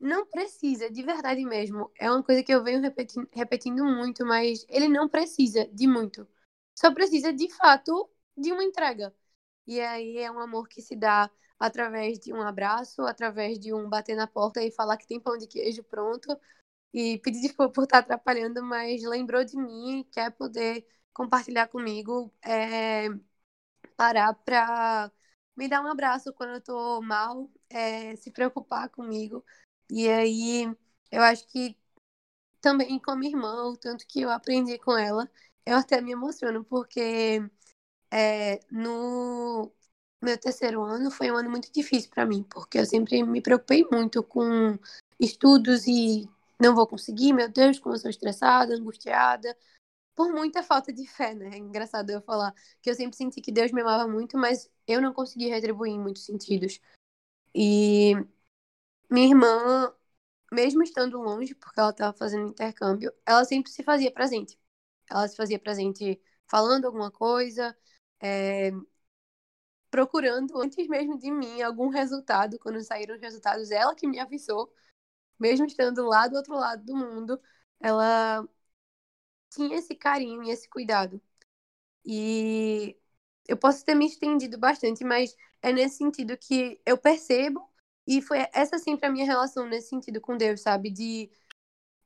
não 0.00 0.26
precisa, 0.26 0.90
de 0.90 1.02
verdade 1.02 1.44
mesmo. 1.44 1.90
É 1.98 2.10
uma 2.10 2.22
coisa 2.22 2.42
que 2.42 2.52
eu 2.52 2.62
venho 2.62 2.80
repetindo, 2.80 3.28
repetindo 3.32 3.84
muito, 3.84 4.24
mas 4.26 4.66
ele 4.68 4.88
não 4.88 5.08
precisa 5.08 5.66
de 5.72 5.86
muito. 5.86 6.26
Só 6.78 6.92
precisa, 6.92 7.32
de 7.32 7.50
fato, 7.54 8.10
de 8.36 8.52
uma 8.52 8.64
entrega. 8.64 9.14
E 9.66 9.80
aí 9.80 10.18
é 10.18 10.30
um 10.30 10.40
amor 10.40 10.68
que 10.68 10.82
se 10.82 10.96
dá 10.96 11.30
através 11.58 12.18
de 12.18 12.32
um 12.32 12.42
abraço, 12.42 13.02
através 13.02 13.58
de 13.58 13.72
um 13.72 13.88
bater 13.88 14.16
na 14.16 14.26
porta 14.26 14.62
e 14.62 14.70
falar 14.72 14.96
que 14.96 15.06
tem 15.06 15.20
pão 15.20 15.38
de 15.38 15.46
queijo 15.46 15.82
pronto. 15.84 16.36
E 16.92 17.18
pedir 17.20 17.40
desculpa 17.42 17.72
por 17.72 17.84
estar 17.84 17.98
atrapalhando, 17.98 18.62
mas 18.64 19.02
lembrou 19.04 19.44
de 19.44 19.56
mim, 19.56 20.06
quer 20.12 20.30
poder 20.32 20.86
compartilhar 21.12 21.68
comigo, 21.68 22.32
é, 22.42 23.08
parar 23.96 24.34
para 24.34 25.10
me 25.56 25.68
dar 25.68 25.82
um 25.82 25.88
abraço 25.88 26.32
quando 26.32 26.54
eu 26.54 26.60
tô 26.60 27.00
mal, 27.02 27.50
é, 27.70 28.16
se 28.16 28.30
preocupar 28.30 28.88
comigo. 28.88 29.44
E 29.90 30.08
aí 30.08 30.64
eu 31.10 31.22
acho 31.22 31.46
que 31.48 31.76
também 32.60 32.98
com 32.98 33.10
a 33.12 33.16
minha 33.16 33.30
irmã, 33.32 33.64
o 33.66 33.76
tanto 33.76 34.06
que 34.06 34.22
eu 34.22 34.30
aprendi 34.30 34.78
com 34.78 34.96
ela, 34.96 35.30
eu 35.66 35.76
até 35.76 36.00
me 36.00 36.12
emociono, 36.12 36.64
porque 36.64 37.42
é, 38.10 38.60
no 38.70 39.70
meu 40.22 40.38
terceiro 40.38 40.82
ano 40.82 41.10
foi 41.10 41.30
um 41.30 41.36
ano 41.36 41.50
muito 41.50 41.70
difícil 41.72 42.10
para 42.10 42.26
mim, 42.26 42.42
porque 42.44 42.78
eu 42.78 42.86
sempre 42.86 43.22
me 43.22 43.42
preocupei 43.42 43.86
muito 43.90 44.22
com 44.22 44.78
estudos 45.20 45.86
e 45.86 46.28
não 46.60 46.74
vou 46.74 46.86
conseguir, 46.86 47.32
meu 47.32 47.48
Deus, 47.48 47.78
como 47.78 47.94
eu 47.94 47.98
sou 47.98 48.10
estressada, 48.10 48.74
angustiada, 48.74 49.56
por 50.14 50.32
muita 50.32 50.62
falta 50.62 50.92
de 50.92 51.06
fé, 51.06 51.34
né? 51.34 51.50
É 51.54 51.58
engraçado 51.58 52.10
eu 52.10 52.22
falar 52.22 52.54
que 52.82 52.90
eu 52.90 52.94
sempre 52.94 53.16
senti 53.16 53.40
que 53.40 53.52
Deus 53.52 53.72
me 53.72 53.82
amava 53.82 54.08
muito, 54.10 54.38
mas 54.38 54.70
eu 54.86 55.00
não 55.00 55.12
consegui 55.12 55.48
retribuir 55.48 55.92
em 55.92 56.00
muitos 56.00 56.24
sentidos. 56.24 56.80
E 57.54 58.14
minha 59.10 59.28
irmã, 59.28 59.94
mesmo 60.52 60.82
estando 60.82 61.20
longe, 61.20 61.54
porque 61.54 61.80
ela 61.80 61.90
estava 61.90 62.16
fazendo 62.16 62.48
intercâmbio, 62.48 63.12
ela 63.26 63.44
sempre 63.44 63.70
se 63.72 63.82
fazia 63.82 64.12
presente. 64.12 64.58
Ela 65.10 65.28
se 65.28 65.36
fazia 65.36 65.58
presente 65.58 66.20
falando 66.46 66.86
alguma 66.86 67.10
coisa, 67.10 67.76
é, 68.20 68.72
procurando 69.90 70.58
antes 70.60 70.86
mesmo 70.88 71.18
de 71.18 71.30
mim 71.30 71.62
algum 71.62 71.88
resultado. 71.88 72.58
Quando 72.58 72.82
saíram 72.82 73.14
os 73.14 73.20
resultados, 73.20 73.70
ela 73.70 73.94
que 73.94 74.06
me 74.06 74.18
avisou, 74.18 74.72
mesmo 75.38 75.66
estando 75.66 76.04
lá 76.06 76.28
do 76.28 76.36
outro 76.36 76.54
lado 76.54 76.84
do 76.84 76.96
mundo, 76.96 77.40
ela 77.80 78.48
tinha 79.54 79.76
esse 79.76 79.94
carinho 79.94 80.42
e 80.42 80.50
esse 80.50 80.68
cuidado. 80.68 81.20
E 82.04 82.96
eu 83.48 83.56
posso 83.56 83.84
ter 83.84 83.94
me 83.94 84.06
estendido 84.06 84.58
bastante, 84.58 85.04
mas 85.04 85.36
é 85.62 85.72
nesse 85.72 85.98
sentido 85.98 86.36
que 86.36 86.80
eu 86.86 86.98
percebo, 86.98 87.68
e 88.06 88.20
foi 88.22 88.46
essa 88.52 88.78
sempre 88.78 89.06
a 89.06 89.10
minha 89.10 89.24
relação 89.24 89.66
nesse 89.66 89.88
sentido 89.88 90.20
com 90.20 90.36
Deus, 90.36 90.60
sabe? 90.60 90.90
De 90.90 91.30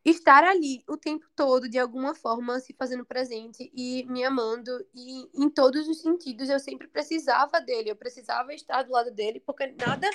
estar 0.05 0.45
ali 0.45 0.83
o 0.89 0.97
tempo 0.97 1.27
todo, 1.35 1.69
de 1.69 1.79
alguma 1.79 2.15
forma, 2.15 2.61
se 2.61 2.73
fazendo 2.75 3.05
presente 3.05 3.71
e 3.75 4.05
me 4.07 4.25
amando. 4.25 4.71
E 4.95 5.29
em 5.35 5.51
todos 5.51 5.89
os 5.89 6.01
sentidos 6.01 6.49
eu 6.49 6.61
sempre 6.61 6.89
precisava 6.89 7.61
dele, 7.61 7.91
eu 7.91 7.97
precisava 7.97 8.55
estar 8.55 8.83
do 8.85 8.93
lado 8.93 9.11
dele, 9.11 9.41
porque 9.41 9.67
nada 9.67 10.09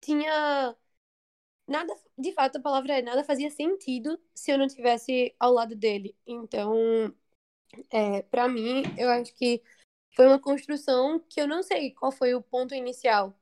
tinha. 0.00 0.76
Nada, 1.66 1.94
de 2.18 2.32
fato, 2.32 2.56
a 2.58 2.60
palavra 2.60 2.98
é 2.98 3.02
nada 3.02 3.24
fazia 3.24 3.50
sentido 3.50 4.20
se 4.34 4.50
eu 4.50 4.58
não 4.58 4.66
tivesse 4.68 5.34
ao 5.40 5.52
lado 5.52 5.74
dele. 5.74 6.14
Então, 6.26 7.14
é, 7.90 8.22
para 8.22 8.48
mim, 8.48 8.82
eu 8.98 9.10
acho 9.10 9.34
que 9.34 9.62
foi 10.14 10.26
uma 10.26 10.38
construção 10.40 11.20
que 11.28 11.40
eu 11.40 11.48
não 11.48 11.62
sei 11.62 11.92
qual 11.92 12.12
foi 12.12 12.34
o 12.34 12.42
ponto 12.42 12.74
inicial. 12.74 13.38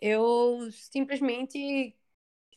Eu 0.00 0.70
simplesmente, 0.72 1.96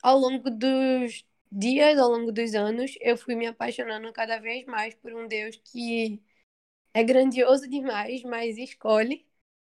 ao 0.03 0.17
longo 0.19 0.49
dos 0.51 1.25
dias, 1.51 1.99
ao 1.99 2.09
longo 2.11 2.31
dos 2.31 2.55
anos, 2.55 2.95
eu 3.01 3.17
fui 3.17 3.35
me 3.35 3.47
apaixonando 3.47 4.11
cada 4.13 4.39
vez 4.39 4.65
mais 4.65 4.95
por 4.95 5.13
um 5.13 5.27
Deus 5.27 5.57
que 5.65 6.21
é 6.93 7.03
grandioso 7.03 7.69
demais, 7.69 8.23
mas 8.23 8.57
escolhe 8.57 9.25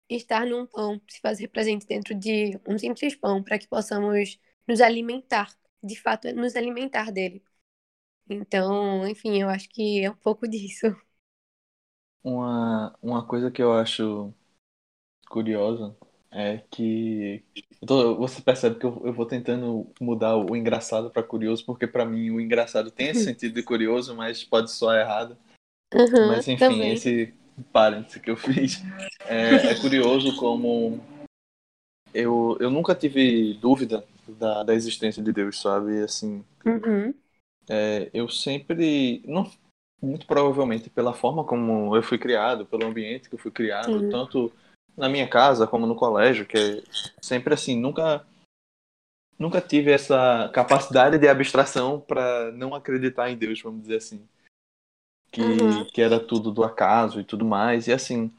estar 0.10 0.46
num 0.46 0.66
pão, 0.68 1.02
se 1.10 1.20
fazer 1.22 1.48
presente 1.50 1.86
dentro 1.88 2.16
de 2.16 2.60
um 2.68 2.78
simples 2.78 3.16
pão, 3.16 3.44
para 3.44 3.60
que 3.60 3.68
possamos 3.68 4.40
nos 4.72 4.80
alimentar, 4.80 5.54
de 5.84 6.00
fato, 6.00 6.34
nos 6.34 6.56
alimentar 6.56 7.12
dele. 7.12 7.44
Então, 8.30 9.06
enfim, 9.06 9.42
eu 9.42 9.50
acho 9.50 9.68
que 9.68 10.02
é 10.02 10.10
um 10.10 10.16
pouco 10.16 10.48
disso. 10.48 10.96
Uma, 12.24 12.98
uma 13.02 13.28
coisa 13.28 13.52
que 13.52 13.62
eu 13.62 13.74
acho 13.74 14.34
curiosa 15.28 15.94
é 16.32 16.60
que 16.72 17.44
você 18.18 18.42
percebe 18.42 18.80
que 18.80 18.86
eu, 18.86 19.02
eu 19.04 19.12
vou 19.12 19.26
tentando 19.26 19.92
mudar 20.00 20.38
o 20.38 20.56
engraçado 20.56 21.12
para 21.12 21.22
curioso, 21.22 21.66
porque 21.66 21.86
para 21.86 22.06
mim 22.06 22.30
o 22.30 22.40
engraçado 22.40 22.90
tem 22.90 23.10
esse 23.10 23.26
sentido 23.26 23.56
de 23.56 23.64
curioso, 23.64 24.16
mas 24.16 24.42
pode 24.42 24.72
soar 24.72 25.02
errado. 25.02 25.38
Uhum, 25.94 26.28
mas 26.28 26.48
enfim, 26.48 26.58
também. 26.58 26.94
esse 26.94 27.34
parênteses 27.74 28.22
que 28.22 28.32
eu 28.32 28.38
fiz 28.38 28.82
é, 29.28 29.72
é, 29.72 29.76
curioso 29.82 30.38
como 30.38 31.04
eu, 32.14 32.58
eu 32.62 32.70
nunca 32.70 32.96
tive 32.96 33.56
dúvida 33.56 34.06
da, 34.36 34.64
da 34.64 34.74
existência 34.74 35.22
de 35.22 35.32
Deus, 35.32 35.60
sabe? 35.62 36.02
Assim, 36.02 36.44
uhum. 36.66 37.14
é, 37.70 38.10
eu 38.14 38.28
sempre, 38.30 39.22
não, 39.26 39.50
muito 40.02 40.26
provavelmente 40.26 40.90
pela 40.90 41.14
forma 41.14 41.44
como 41.44 41.96
eu 41.96 42.04
fui 42.04 42.18
criado, 42.18 42.66
pelo 42.66 42.86
ambiente 42.86 43.30
que 43.30 43.36
eu 43.36 43.40
fui 43.40 43.52
criado, 43.52 44.00
Sim. 44.00 44.10
tanto 44.10 44.52
na 44.98 45.08
minha 45.08 45.28
casa 45.28 45.68
como 45.68 45.86
no 45.86 45.96
colégio, 45.96 46.46
que 46.46 46.58
é 46.58 46.84
sempre 47.22 47.54
assim, 47.54 47.80
nunca 47.80 48.26
nunca 49.42 49.60
tive 49.60 49.92
essa 49.92 50.50
capacidade 50.54 51.18
de 51.18 51.28
abstração 51.28 52.00
para 52.00 52.52
não 52.52 52.76
acreditar 52.76 53.32
em 53.32 53.38
Deus, 53.38 53.62
vamos 53.62 53.82
dizer 53.82 53.98
assim. 53.98 54.28
Que, 55.32 55.42
Uhum. 55.42 55.86
que 55.86 56.02
era 56.02 56.20
tudo 56.20 56.52
do 56.52 56.64
acaso 56.64 57.20
e 57.20 57.24
tudo 57.24 57.46
mais. 57.46 57.88
E 57.88 57.94
assim, 57.94 58.32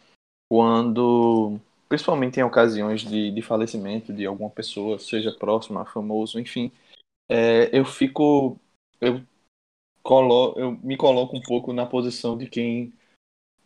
quando, 0.49 1.59
principalmente 1.93 2.41
em 2.41 2.43
ocasiões 2.43 3.03
de, 3.03 3.31
de 3.31 3.43
falecimento 3.43 4.15
de 4.15 4.25
alguma 4.25 4.49
pessoa, 4.49 4.99
seja 4.99 5.31
próxima, 5.31 5.85
famoso, 5.85 6.41
enfim, 6.41 6.73
é, 7.29 7.69
eu 7.71 7.85
fico. 7.85 8.59
Eu, 8.99 9.23
colo, 10.03 10.55
eu 10.57 10.73
me 10.83 10.97
coloco 10.97 11.37
um 11.37 11.43
pouco 11.43 11.71
na 11.71 11.85
posição 11.85 12.39
de 12.39 12.47
quem 12.49 12.95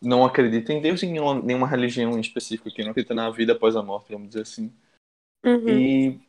não 0.01 0.25
acredita 0.25 0.73
em 0.73 0.81
Deus 0.81 1.01
e 1.01 1.05
em 1.05 1.13
nenhuma, 1.13 1.41
nenhuma 1.41 1.67
religião 1.67 2.17
em 2.17 2.19
específico, 2.19 2.69
que 2.69 2.83
não 2.83 2.91
acredita 2.91 3.13
na 3.13 3.29
vida 3.29 3.53
após 3.53 3.77
a 3.77 3.81
morte, 3.81 4.11
vamos 4.11 4.27
dizer 4.27 4.41
assim. 4.41 4.73
Uhum. 5.45 5.69
E 5.69 6.19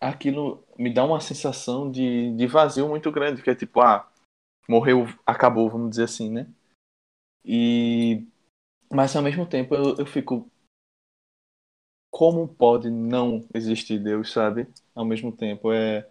aquilo 0.00 0.64
me 0.78 0.88
dá 0.88 1.04
uma 1.04 1.20
sensação 1.20 1.90
de, 1.90 2.32
de 2.36 2.46
vazio 2.46 2.88
muito 2.88 3.10
grande, 3.10 3.42
que 3.42 3.50
é 3.50 3.56
tipo, 3.56 3.80
ah, 3.80 4.08
morreu, 4.68 5.08
acabou, 5.26 5.68
vamos 5.68 5.90
dizer 5.90 6.04
assim, 6.04 6.30
né? 6.30 6.46
E 7.44 8.24
mas 8.88 9.16
ao 9.16 9.22
mesmo 9.22 9.44
tempo 9.46 9.74
eu, 9.74 9.96
eu 9.96 10.06
fico 10.06 10.51
como 12.12 12.46
pode 12.46 12.90
não 12.90 13.44
existir 13.54 13.98
Deus, 13.98 14.32
sabe? 14.32 14.68
Ao 14.94 15.04
mesmo 15.04 15.32
tempo 15.32 15.72
é 15.72 16.06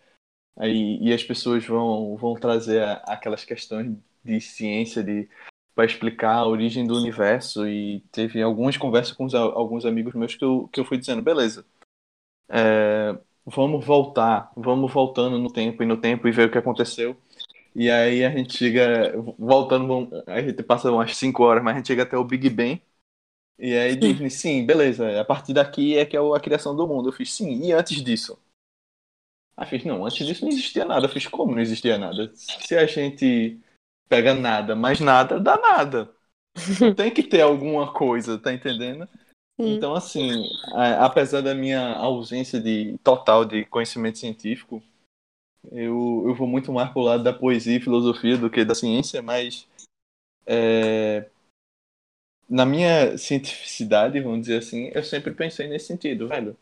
aí 0.58 0.98
e 1.02 1.14
as 1.14 1.24
pessoas 1.24 1.66
vão 1.66 2.18
vão 2.18 2.34
trazer 2.36 2.84
aquelas 3.06 3.46
questões 3.46 3.96
de 4.24 4.42
ciência 4.42 5.04
de 5.04 5.30
para 5.76 5.86
explicar 5.86 6.36
a 6.36 6.48
origem 6.48 6.86
do 6.86 6.98
universo 6.98 7.68
e 7.68 8.02
teve 8.12 8.42
algumas 8.42 8.78
conversas 8.78 9.14
com 9.16 9.26
os, 9.26 9.34
alguns 9.36 9.86
amigos 9.86 10.14
meus 10.14 10.36
que 10.36 10.44
eu, 10.44 10.70
que 10.72 10.80
eu 10.80 10.86
fui 10.86 10.98
dizendo, 10.98 11.22
beleza, 11.22 11.66
é, 12.50 13.18
vamos 13.46 13.86
voltar, 13.86 14.52
vamos 14.56 14.92
voltando 14.92 15.38
no 15.40 15.52
tempo 15.52 15.84
e 15.84 15.86
no 15.86 15.98
tempo 15.98 16.28
e 16.28 16.32
ver 16.32 16.48
o 16.50 16.52
que 16.52 16.58
aconteceu. 16.58 17.18
E 17.76 17.90
aí 17.90 18.24
a 18.26 18.30
gente 18.32 18.58
chega, 18.58 19.14
voltando, 19.40 20.10
a 20.28 20.42
gente 20.42 20.62
passa 20.64 20.92
umas 20.92 21.16
5 21.18 21.44
horas, 21.44 21.64
mas 21.64 21.76
a 21.76 21.78
gente 21.78 21.88
chega 21.88 22.04
até 22.04 22.18
o 22.18 22.24
Big 22.24 22.50
Bang. 22.50 22.82
E 23.64 23.78
aí 23.78 23.96
diz, 23.96 24.34
sim, 24.34 24.66
beleza, 24.66 25.22
a 25.22 25.24
partir 25.24 25.54
daqui 25.54 25.96
é 25.96 26.04
que 26.04 26.18
é 26.18 26.20
a 26.20 26.40
criação 26.40 26.76
do 26.76 26.88
mundo. 26.88 27.10
Eu 27.10 27.14
fiz, 27.14 27.32
sim, 27.32 27.64
e 27.64 27.72
antes 27.72 28.04
disso? 28.04 28.40
Aí 29.56 29.68
fiz, 29.68 29.86
não, 29.86 30.04
antes 30.04 30.26
disso 30.26 30.44
não 30.44 30.52
existia 30.52 30.84
nada. 30.84 31.06
Eu 31.06 31.10
fiz, 31.10 31.28
como 31.28 31.52
não 31.52 31.62
existia 31.62 31.96
nada? 31.96 32.32
Se 32.34 32.76
a 32.76 32.88
gente 32.88 33.60
pega 34.10 34.34
nada, 34.34 34.76
mas 34.76 35.00
nada 35.00 35.40
dá 35.40 35.58
nada. 35.58 36.12
Tem 36.98 37.14
que 37.14 37.22
ter 37.22 37.42
alguma 37.42 37.94
coisa, 37.94 38.40
tá 38.40 38.52
entendendo? 38.52 39.08
Sim. 39.60 39.76
Então, 39.76 39.94
assim, 39.94 40.50
apesar 41.00 41.42
da 41.42 41.54
minha 41.54 41.94
ausência 41.94 42.60
de 42.60 42.98
total 43.04 43.46
de 43.46 43.64
conhecimento 43.66 44.18
científico, 44.18 44.82
eu, 45.72 46.24
eu 46.26 46.34
vou 46.34 46.48
muito 46.48 46.74
mais 46.74 46.90
pro 46.90 47.02
lado 47.02 47.24
da 47.24 47.32
poesia 47.32 47.78
e 47.78 47.82
filosofia 47.82 48.40
do 48.40 48.50
que 48.50 48.66
da 48.66 48.74
ciência, 48.74 49.22
mas 49.22 49.68
é, 50.48 51.30
na 52.52 52.66
minha 52.66 53.18
cientificidade, 53.18 54.20
vamos 54.20 54.42
dizer 54.42 54.58
assim, 54.58 54.92
eu 54.94 55.04
sempre 55.04 55.34
pensei 55.34 55.70
nesse 55.70 55.86
sentido, 55.86 56.28
velho. 56.28 56.58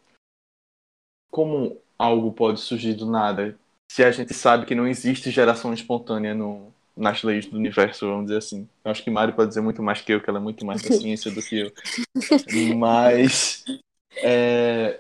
Como 1.32 1.82
algo 1.98 2.32
pode 2.32 2.60
surgir 2.60 2.94
do 2.94 3.10
nada 3.10 3.58
se 3.92 4.04
a 4.04 4.12
gente 4.12 4.34
sabe 4.36 4.68
que 4.68 4.76
não 4.76 4.88
existe 4.88 5.32
geração 5.32 5.74
espontânea 5.74 6.36
no, 6.36 6.72
nas 6.96 7.24
leis 7.24 7.48
do 7.48 7.58
universo, 7.58 8.06
vamos 8.06 8.26
dizer 8.26 8.38
assim. 8.38 8.70
Eu 8.86 8.92
acho 8.92 9.04
que 9.04 9.10
Mari 9.10 9.34
pode 9.34 9.50
dizer 9.50 9.62
muito 9.62 9.82
mais 9.82 10.00
que 10.00 10.14
eu, 10.14 10.22
que 10.22 10.30
ela 10.30 10.38
é 10.38 10.42
muito 10.42 10.64
mais 10.64 10.84
da 10.84 10.94
ciência 10.96 11.32
do 11.32 11.42
que 11.42 11.60
eu. 11.60 11.72
Mas. 12.78 13.66
É, 14.18 15.00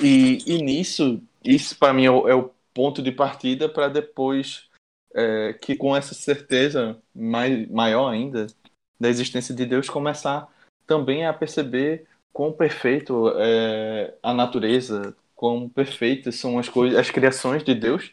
e, 0.00 0.38
e 0.44 0.60
nisso, 0.60 1.22
isso 1.44 1.78
para 1.78 1.92
mim 1.94 2.06
é 2.06 2.10
o, 2.10 2.28
é 2.28 2.34
o, 2.34 2.50
ponto 2.74 3.00
de 3.00 3.10
partida 3.10 3.70
para 3.70 3.88
depois 3.88 4.68
é, 5.14 5.54
que, 5.54 5.76
com 5.76 5.96
essa 5.96 6.14
certeza 6.14 7.00
mais, 7.14 7.66
maior 7.70 8.10
ainda 8.10 8.48
da 8.98 9.08
existência 9.08 9.54
de 9.54 9.66
Deus, 9.66 9.88
começar 9.88 10.48
também 10.86 11.26
a 11.26 11.32
perceber 11.32 12.06
quão 12.32 12.52
perfeito 12.52 13.32
é 13.36 14.14
a 14.22 14.32
natureza, 14.32 15.16
quão 15.34 15.68
perfeitas 15.68 16.36
são 16.36 16.58
as 16.58 16.68
coisas, 16.68 16.98
as 16.98 17.10
criações 17.10 17.64
de 17.64 17.74
Deus 17.74 18.12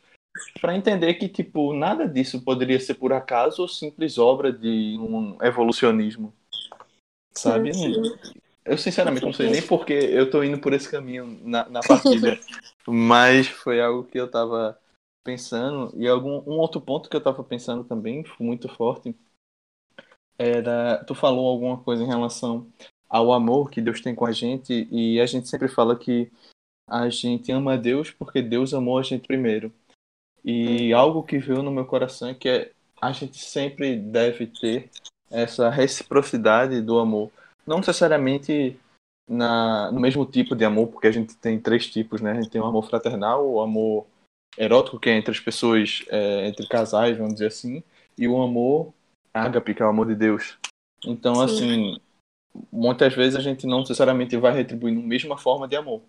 para 0.60 0.76
entender 0.76 1.14
que 1.16 1.30
tipo 1.30 1.74
nada 1.74 2.08
disso 2.08 2.42
poderia 2.42 2.80
ser 2.80 2.96
por 2.96 3.14
acaso 3.14 3.62
ou 3.62 3.68
simples 3.68 4.18
obra 4.18 4.52
de 4.52 4.98
um 5.00 5.38
evolucionismo, 5.42 6.34
sabe? 7.32 7.72
Eu 8.66 8.78
sinceramente 8.78 9.26
não 9.26 9.34
sei 9.34 9.50
nem 9.50 9.62
porque 9.62 9.94
eu 9.94 10.30
tô 10.30 10.42
indo 10.44 10.58
por 10.58 10.74
esse 10.74 10.90
caminho 10.90 11.40
na, 11.44 11.68
na 11.70 11.82
partida, 11.82 12.40
mas 12.88 13.48
foi 13.48 13.82
algo 13.82 14.06
que 14.06 14.20
eu 14.20 14.30
tava 14.30 14.80
pensando 15.24 15.94
e 15.96 16.08
algum 16.08 16.42
um 16.48 16.58
outro 16.58 16.82
ponto 16.82 17.10
que 17.10 17.16
eu 17.16 17.22
tava 17.22 17.44
pensando 17.44 17.84
também 17.84 18.24
muito 18.40 18.68
forte 18.68 19.16
era 20.38 21.04
tu 21.06 21.14
falou 21.14 21.48
alguma 21.48 21.78
coisa 21.78 22.04
em 22.04 22.08
relação 22.08 22.68
ao 23.10 23.32
amor 23.32 23.70
que 23.70 23.82
Deus 23.82 24.02
tem 24.02 24.16
com 24.16 24.26
a 24.26 24.32
gente 24.32 24.88
e 24.92 25.20
a 25.20 25.26
gente 25.26 25.48
sempre 25.48 25.68
fala 25.68 25.96
que 25.98 26.32
a 26.90 27.10
gente 27.10 27.52
ama 27.52 27.78
Deus 27.78 28.12
porque 28.12 28.42
Deus 28.42 28.74
amou 28.74 28.98
a 28.98 29.04
gente 29.04 29.28
primeiro. 29.28 29.72
E 30.44 30.92
algo 30.94 31.24
que 31.24 31.38
veio 31.38 31.64
no 31.64 31.72
meu 31.72 31.86
coração 31.86 32.30
é 32.30 32.34
que 32.34 32.50
é, 32.50 32.72
a 33.02 33.12
gente 33.12 33.38
sempre 33.38 33.96
deve 33.96 34.48
ter 34.48 34.90
essa 35.32 35.70
reciprocidade 35.70 36.82
do 36.82 37.00
amor. 37.00 37.32
Não 37.66 37.78
necessariamente 37.78 38.78
na, 39.30 39.92
no 39.92 40.00
mesmo 40.00 40.26
tipo 40.26 40.56
de 40.56 40.66
amor, 40.66 40.88
porque 40.88 41.08
a 41.08 41.12
gente 41.12 41.36
tem 41.38 41.60
três 41.60 41.88
tipos, 41.88 42.22
né? 42.22 42.32
A 42.32 42.36
gente 42.36 42.50
tem 42.50 42.60
o 42.62 42.66
amor 42.66 42.88
fraternal, 42.88 43.48
o 43.48 43.62
amor 43.62 44.06
erótico, 44.58 45.00
que 45.00 45.10
é 45.10 45.18
entre 45.18 45.32
as 45.32 45.40
pessoas, 45.40 46.04
é, 46.10 46.48
entre 46.48 46.68
casais, 46.68 47.18
vamos 47.18 47.34
dizer 47.34 47.48
assim, 47.48 47.84
e 48.18 48.28
o 48.28 48.42
amor 48.42 48.94
ágape, 49.34 49.74
que 49.74 49.82
é 49.82 49.86
o 49.86 49.90
amor 49.90 50.08
de 50.08 50.16
Deus. 50.16 50.58
Então, 51.06 51.36
Sim. 51.36 51.44
assim, 51.44 52.02
muitas 52.72 53.14
vezes 53.16 53.36
a 53.36 53.42
gente 53.42 53.66
não 53.66 53.80
necessariamente 53.80 54.38
vai 54.38 54.54
retribuir 54.54 54.94
na 54.94 55.02
mesma 55.02 55.38
forma 55.38 55.68
de 55.68 55.76
amor, 55.76 56.02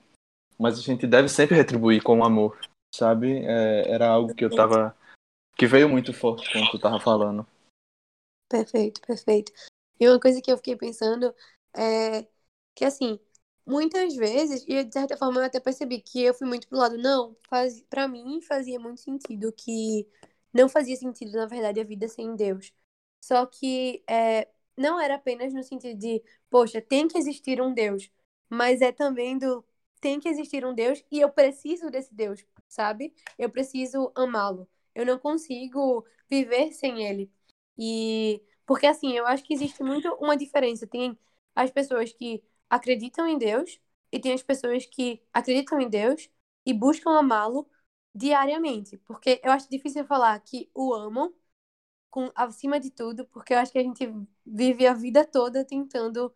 mas 0.58 0.78
a 0.78 0.82
gente 0.82 1.06
deve 1.06 1.28
sempre 1.28 1.56
retribuir 1.56 2.02
com 2.02 2.24
amor 2.24 2.56
sabe? 2.94 3.44
É, 3.44 3.90
era 3.90 4.08
algo 4.08 4.34
que 4.34 4.44
eu 4.44 4.54
tava. 4.54 4.96
que 5.56 5.66
veio 5.66 5.88
muito 5.88 6.12
forte 6.12 6.50
quando 6.52 6.70
tu 6.70 6.78
tava 6.78 7.00
falando. 7.00 7.46
Perfeito, 8.48 9.00
perfeito. 9.00 9.52
E 9.98 10.08
uma 10.08 10.20
coisa 10.20 10.40
que 10.40 10.50
eu 10.50 10.56
fiquei 10.56 10.76
pensando 10.76 11.34
é 11.76 12.26
que, 12.74 12.84
assim, 12.84 13.18
muitas 13.66 14.14
vezes, 14.14 14.64
e 14.68 14.84
de 14.84 14.92
certa 14.92 15.16
forma 15.16 15.40
eu 15.40 15.44
até 15.44 15.58
percebi 15.58 16.00
que 16.00 16.22
eu 16.22 16.34
fui 16.34 16.46
muito 16.46 16.68
pro 16.68 16.78
lado, 16.78 16.96
não, 16.96 17.36
faz, 17.48 17.82
pra 17.82 18.06
mim 18.06 18.40
fazia 18.40 18.78
muito 18.78 19.00
sentido 19.00 19.52
que 19.52 20.08
não 20.52 20.68
fazia 20.68 20.96
sentido, 20.96 21.32
na 21.32 21.46
verdade, 21.46 21.80
a 21.80 21.84
vida 21.84 22.06
sem 22.06 22.36
Deus. 22.36 22.72
Só 23.26 23.46
que 23.46 24.02
é, 24.08 24.48
não 24.76 25.00
era 25.00 25.14
apenas 25.16 25.52
no 25.54 25.62
sentido 25.62 25.98
de, 25.98 26.22
poxa, 26.50 26.80
tem 26.80 27.08
que 27.08 27.18
existir 27.18 27.60
um 27.60 27.72
Deus, 27.72 28.10
mas 28.48 28.80
é 28.82 28.92
também 28.92 29.38
do 29.38 29.64
tem 30.00 30.20
que 30.20 30.28
existir 30.28 30.64
um 30.66 30.74
Deus 30.74 31.02
e 31.10 31.20
eu 31.20 31.30
preciso 31.30 31.90
desse 31.90 32.14
Deus 32.14 32.44
sabe? 32.68 33.14
Eu 33.38 33.48
preciso 33.50 34.12
amá-lo. 34.14 34.68
Eu 34.94 35.06
não 35.06 35.18
consigo 35.18 36.04
viver 36.28 36.72
sem 36.72 37.04
ele. 37.06 37.30
E 37.78 38.42
porque 38.66 38.86
assim, 38.86 39.12
eu 39.12 39.26
acho 39.26 39.44
que 39.44 39.54
existe 39.54 39.82
muito 39.82 40.08
uma 40.16 40.36
diferença. 40.36 40.86
Tem 40.86 41.18
as 41.54 41.70
pessoas 41.70 42.12
que 42.12 42.42
acreditam 42.68 43.26
em 43.28 43.38
Deus 43.38 43.80
e 44.12 44.18
tem 44.20 44.32
as 44.32 44.42
pessoas 44.42 44.84
que 44.86 45.22
acreditam 45.32 45.80
em 45.80 45.88
Deus 45.88 46.28
e 46.66 46.72
buscam 46.74 47.10
amá-lo 47.18 47.68
diariamente. 48.14 48.96
Porque 48.98 49.40
eu 49.44 49.52
acho 49.52 49.68
difícil 49.70 50.04
falar 50.04 50.38
que 50.40 50.70
o 50.74 50.92
amam 50.94 51.32
com, 52.14 52.30
acima 52.36 52.78
de 52.78 52.90
tudo, 52.92 53.26
porque 53.26 53.52
eu 53.52 53.58
acho 53.58 53.72
que 53.72 53.78
a 53.78 53.82
gente 53.82 54.06
vive 54.46 54.86
a 54.86 54.94
vida 54.94 55.24
toda 55.26 55.64
tentando 55.64 56.32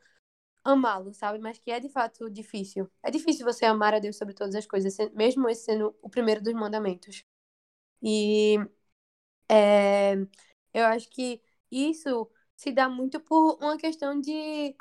amá-lo, 0.64 1.14
sabe? 1.14 1.38
Mas 1.38 1.58
que 1.58 1.70
é 1.70 1.80
de 1.80 1.88
fato 1.90 2.30
difícil. 2.30 2.90
É 3.02 3.10
difícil 3.10 3.44
você 3.46 3.64
amar 3.66 3.94
a 3.94 4.00
Deus 4.00 4.16
sobre 4.18 4.34
todas 4.34 4.54
as 4.56 4.66
coisas, 4.66 4.96
mesmo 5.14 5.48
esse 5.48 5.64
sendo 5.66 5.94
o 6.02 6.10
primeiro 6.10 6.42
dos 6.42 6.54
mandamentos. 6.54 7.24
E 8.02 8.56
é, 9.50 10.14
eu 10.74 10.86
acho 10.86 11.10
que 11.10 11.42
isso 11.70 12.30
se 12.56 12.72
dá 12.72 12.88
muito 12.88 13.20
por 13.20 13.58
uma 13.62 13.78
questão 13.78 14.20
de 14.20 14.76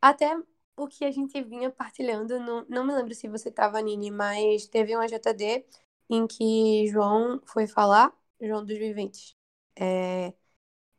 até 0.00 0.36
o 0.76 0.86
que 0.88 1.04
a 1.04 1.10
gente 1.12 1.42
vinha 1.42 1.70
partilhando, 1.70 2.38
não, 2.40 2.66
não 2.68 2.86
me 2.86 2.94
lembro 2.94 3.14
se 3.14 3.28
você 3.28 3.48
estava, 3.50 3.80
Nini, 3.82 4.10
mas 4.10 4.66
teve 4.68 4.94
uma 4.96 5.06
JD 5.08 5.66
em 6.10 6.26
que 6.26 6.86
João 6.88 7.40
foi 7.46 7.66
falar, 7.66 8.12
João 8.40 8.64
dos 8.64 8.78
Viventes. 8.78 9.35
É, 9.78 10.34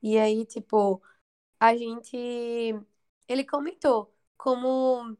e 0.01 0.17
aí, 0.19 0.45
tipo, 0.45 1.01
a 1.59 1.75
gente 1.77 2.17
ele 3.27 3.43
comentou 3.45 4.13
como 4.37 5.17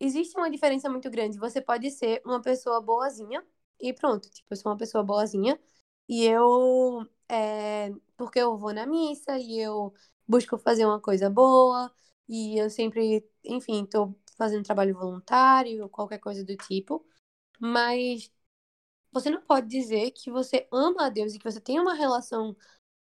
existe 0.00 0.36
uma 0.38 0.50
diferença 0.50 0.90
muito 0.90 1.10
grande. 1.10 1.38
Você 1.38 1.60
pode 1.60 1.90
ser 1.90 2.22
uma 2.24 2.40
pessoa 2.42 2.80
boazinha 2.80 3.46
e 3.80 3.92
pronto, 3.92 4.30
tipo, 4.30 4.48
eu 4.52 4.56
sou 4.56 4.72
uma 4.72 4.78
pessoa 4.78 5.04
boazinha 5.04 5.60
e 6.08 6.24
eu, 6.26 7.06
é, 7.28 7.90
porque 8.16 8.38
eu 8.40 8.56
vou 8.58 8.72
na 8.74 8.86
missa 8.86 9.38
e 9.38 9.58
eu 9.60 9.94
busco 10.28 10.58
fazer 10.58 10.86
uma 10.86 11.00
coisa 11.00 11.30
boa 11.30 11.92
e 12.28 12.58
eu 12.58 12.70
sempre, 12.70 13.26
enfim, 13.44 13.86
tô 13.86 14.14
fazendo 14.38 14.64
trabalho 14.64 14.94
voluntário 14.94 15.88
qualquer 15.90 16.18
coisa 16.18 16.44
do 16.44 16.56
tipo, 16.56 17.06
mas 17.60 18.30
você 19.12 19.30
não 19.30 19.40
pode 19.42 19.68
dizer 19.68 20.10
que 20.12 20.30
você 20.30 20.68
ama 20.72 21.06
a 21.06 21.08
Deus 21.10 21.34
e 21.34 21.38
que 21.38 21.44
você 21.50 21.60
tem 21.60 21.80
uma 21.80 21.94
relação 21.94 22.56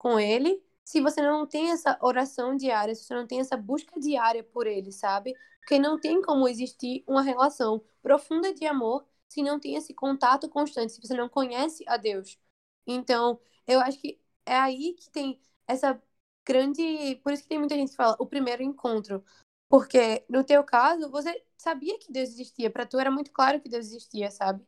com 0.04 0.20
Ele 0.20 0.62
se 0.84 1.00
você 1.00 1.22
não 1.22 1.46
tem 1.46 1.70
essa 1.70 1.98
oração 2.02 2.56
diária, 2.56 2.94
se 2.94 3.04
você 3.04 3.14
não 3.14 3.26
tem 3.26 3.40
essa 3.40 3.56
busca 3.56 3.98
diária 3.98 4.44
por 4.44 4.66
ele, 4.66 4.92
sabe? 4.92 5.34
Porque 5.60 5.78
não 5.78 5.98
tem 5.98 6.20
como 6.20 6.46
existir 6.46 7.02
uma 7.06 7.22
relação 7.22 7.82
profunda 8.02 8.52
de 8.52 8.66
amor 8.66 9.06
se 9.28 9.42
não 9.42 9.58
tem 9.58 9.76
esse 9.76 9.94
contato 9.94 10.48
constante, 10.48 10.92
se 10.92 11.00
você 11.00 11.14
não 11.14 11.28
conhece 11.28 11.84
a 11.88 11.96
Deus. 11.96 12.38
Então, 12.86 13.40
eu 13.66 13.80
acho 13.80 13.98
que 13.98 14.20
é 14.44 14.56
aí 14.56 14.92
que 14.94 15.10
tem 15.10 15.40
essa 15.66 16.00
grande. 16.46 17.16
Por 17.22 17.32
isso 17.32 17.42
que 17.42 17.48
tem 17.48 17.58
muita 17.58 17.74
gente 17.74 17.90
que 17.90 17.96
fala 17.96 18.16
o 18.20 18.26
primeiro 18.26 18.62
encontro. 18.62 19.24
Porque 19.68 20.24
no 20.28 20.44
teu 20.44 20.62
caso, 20.64 21.10
você 21.10 21.42
sabia 21.56 21.98
que 21.98 22.12
Deus 22.12 22.28
existia, 22.30 22.70
para 22.70 22.86
tu 22.86 22.98
era 22.98 23.10
muito 23.10 23.32
claro 23.32 23.60
que 23.60 23.68
Deus 23.68 23.86
existia, 23.86 24.30
sabe? 24.30 24.64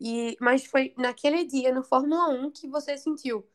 E, 0.00 0.36
mas 0.40 0.66
foi 0.66 0.94
naquele 0.98 1.44
dia, 1.44 1.72
no 1.72 1.82
Fórmula 1.84 2.28
1, 2.28 2.50
que 2.50 2.68
você 2.68 2.98
sentiu, 2.98 3.46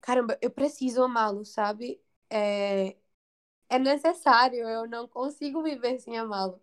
caramba, 0.00 0.38
eu 0.42 0.50
preciso 0.50 1.02
amá-lo, 1.02 1.44
sabe? 1.44 2.00
É, 2.30 2.96
é 3.68 3.78
necessário, 3.78 4.68
eu 4.68 4.88
não 4.88 5.08
consigo 5.08 5.62
viver 5.62 5.98
sem 6.00 6.18
amá-lo. 6.18 6.60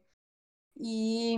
E 0.80 1.38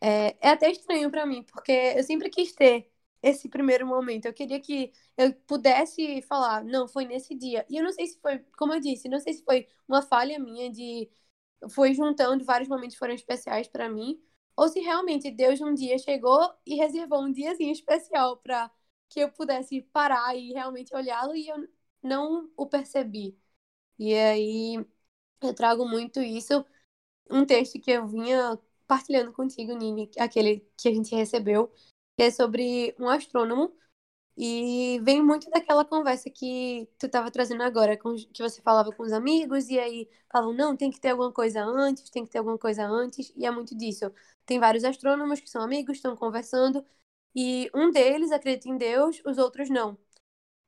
é, 0.00 0.36
é 0.48 0.50
até 0.50 0.70
estranho 0.70 1.10
para 1.10 1.26
mim, 1.26 1.42
porque 1.44 1.72
eu 1.96 2.02
sempre 2.04 2.30
quis 2.30 2.52
ter 2.54 2.90
esse 3.22 3.48
primeiro 3.48 3.86
momento. 3.86 4.26
Eu 4.26 4.34
queria 4.34 4.60
que 4.60 4.92
eu 5.16 5.34
pudesse 5.46 6.22
falar, 6.22 6.64
não, 6.64 6.88
foi 6.88 7.04
nesse 7.06 7.34
dia. 7.34 7.66
E 7.70 7.76
eu 7.78 7.84
não 7.84 7.92
sei 7.92 8.06
se 8.08 8.18
foi, 8.20 8.38
como 8.58 8.74
eu 8.74 8.80
disse, 8.80 9.08
não 9.08 9.20
sei 9.20 9.34
se 9.34 9.44
foi 9.44 9.68
uma 9.88 10.02
falha 10.02 10.38
minha 10.38 10.70
de 10.70 11.10
foi 11.70 11.94
juntando 11.94 12.44
vários 12.44 12.68
momentos 12.68 12.96
foram 12.96 13.14
especiais 13.14 13.68
para 13.68 13.88
mim, 13.88 14.20
ou 14.56 14.68
se 14.68 14.80
realmente 14.80 15.30
Deus 15.30 15.60
um 15.60 15.74
dia 15.74 15.98
chegou 15.98 16.38
e 16.66 16.76
reservou 16.76 17.22
um 17.22 17.32
diazinho 17.32 17.72
especial 17.72 18.36
para 18.38 18.70
que 19.14 19.20
eu 19.20 19.30
pudesse 19.30 19.82
parar 19.92 20.36
e 20.36 20.52
realmente 20.52 20.94
olhá-lo 20.94 21.36
e 21.36 21.48
eu 21.48 21.68
não 22.02 22.50
o 22.56 22.66
percebi. 22.66 23.38
E 23.98 24.14
aí 24.14 24.86
eu 25.42 25.54
trago 25.54 25.88
muito 25.88 26.20
isso, 26.20 26.64
um 27.30 27.46
texto 27.46 27.80
que 27.80 27.92
eu 27.92 28.08
vinha 28.08 28.58
partilhando 28.86 29.32
contigo, 29.32 29.72
Nini, 29.74 30.10
aquele 30.18 30.60
que 30.76 30.88
a 30.88 30.94
gente 30.94 31.14
recebeu, 31.14 31.68
que 32.16 32.24
é 32.24 32.30
sobre 32.30 32.94
um 32.98 33.08
astrônomo. 33.08 33.72
E 34.36 35.00
vem 35.04 35.22
muito 35.22 35.50
daquela 35.50 35.84
conversa 35.84 36.30
que 36.30 36.88
tu 36.98 37.06
estava 37.06 37.30
trazendo 37.30 37.62
agora, 37.62 37.96
que 37.96 38.42
você 38.42 38.60
falava 38.62 38.92
com 38.92 39.04
os 39.04 39.12
amigos, 39.12 39.68
e 39.70 39.78
aí 39.78 40.08
falam, 40.32 40.52
não, 40.52 40.76
tem 40.76 40.90
que 40.90 41.00
ter 41.00 41.10
alguma 41.10 41.32
coisa 41.32 41.64
antes, 41.64 42.10
tem 42.10 42.24
que 42.24 42.32
ter 42.32 42.38
alguma 42.38 42.58
coisa 42.58 42.84
antes, 42.86 43.32
e 43.36 43.46
é 43.46 43.50
muito 43.50 43.76
disso. 43.76 44.12
Tem 44.46 44.58
vários 44.58 44.84
astrônomos 44.84 45.40
que 45.40 45.50
são 45.50 45.62
amigos, 45.62 45.96
estão 45.98 46.16
conversando, 46.16 46.84
e 47.34 47.70
um 47.74 47.90
deles 47.90 48.32
acredita 48.32 48.68
em 48.68 48.76
Deus, 48.78 49.20
os 49.26 49.38
outros 49.38 49.68
não. 49.70 49.98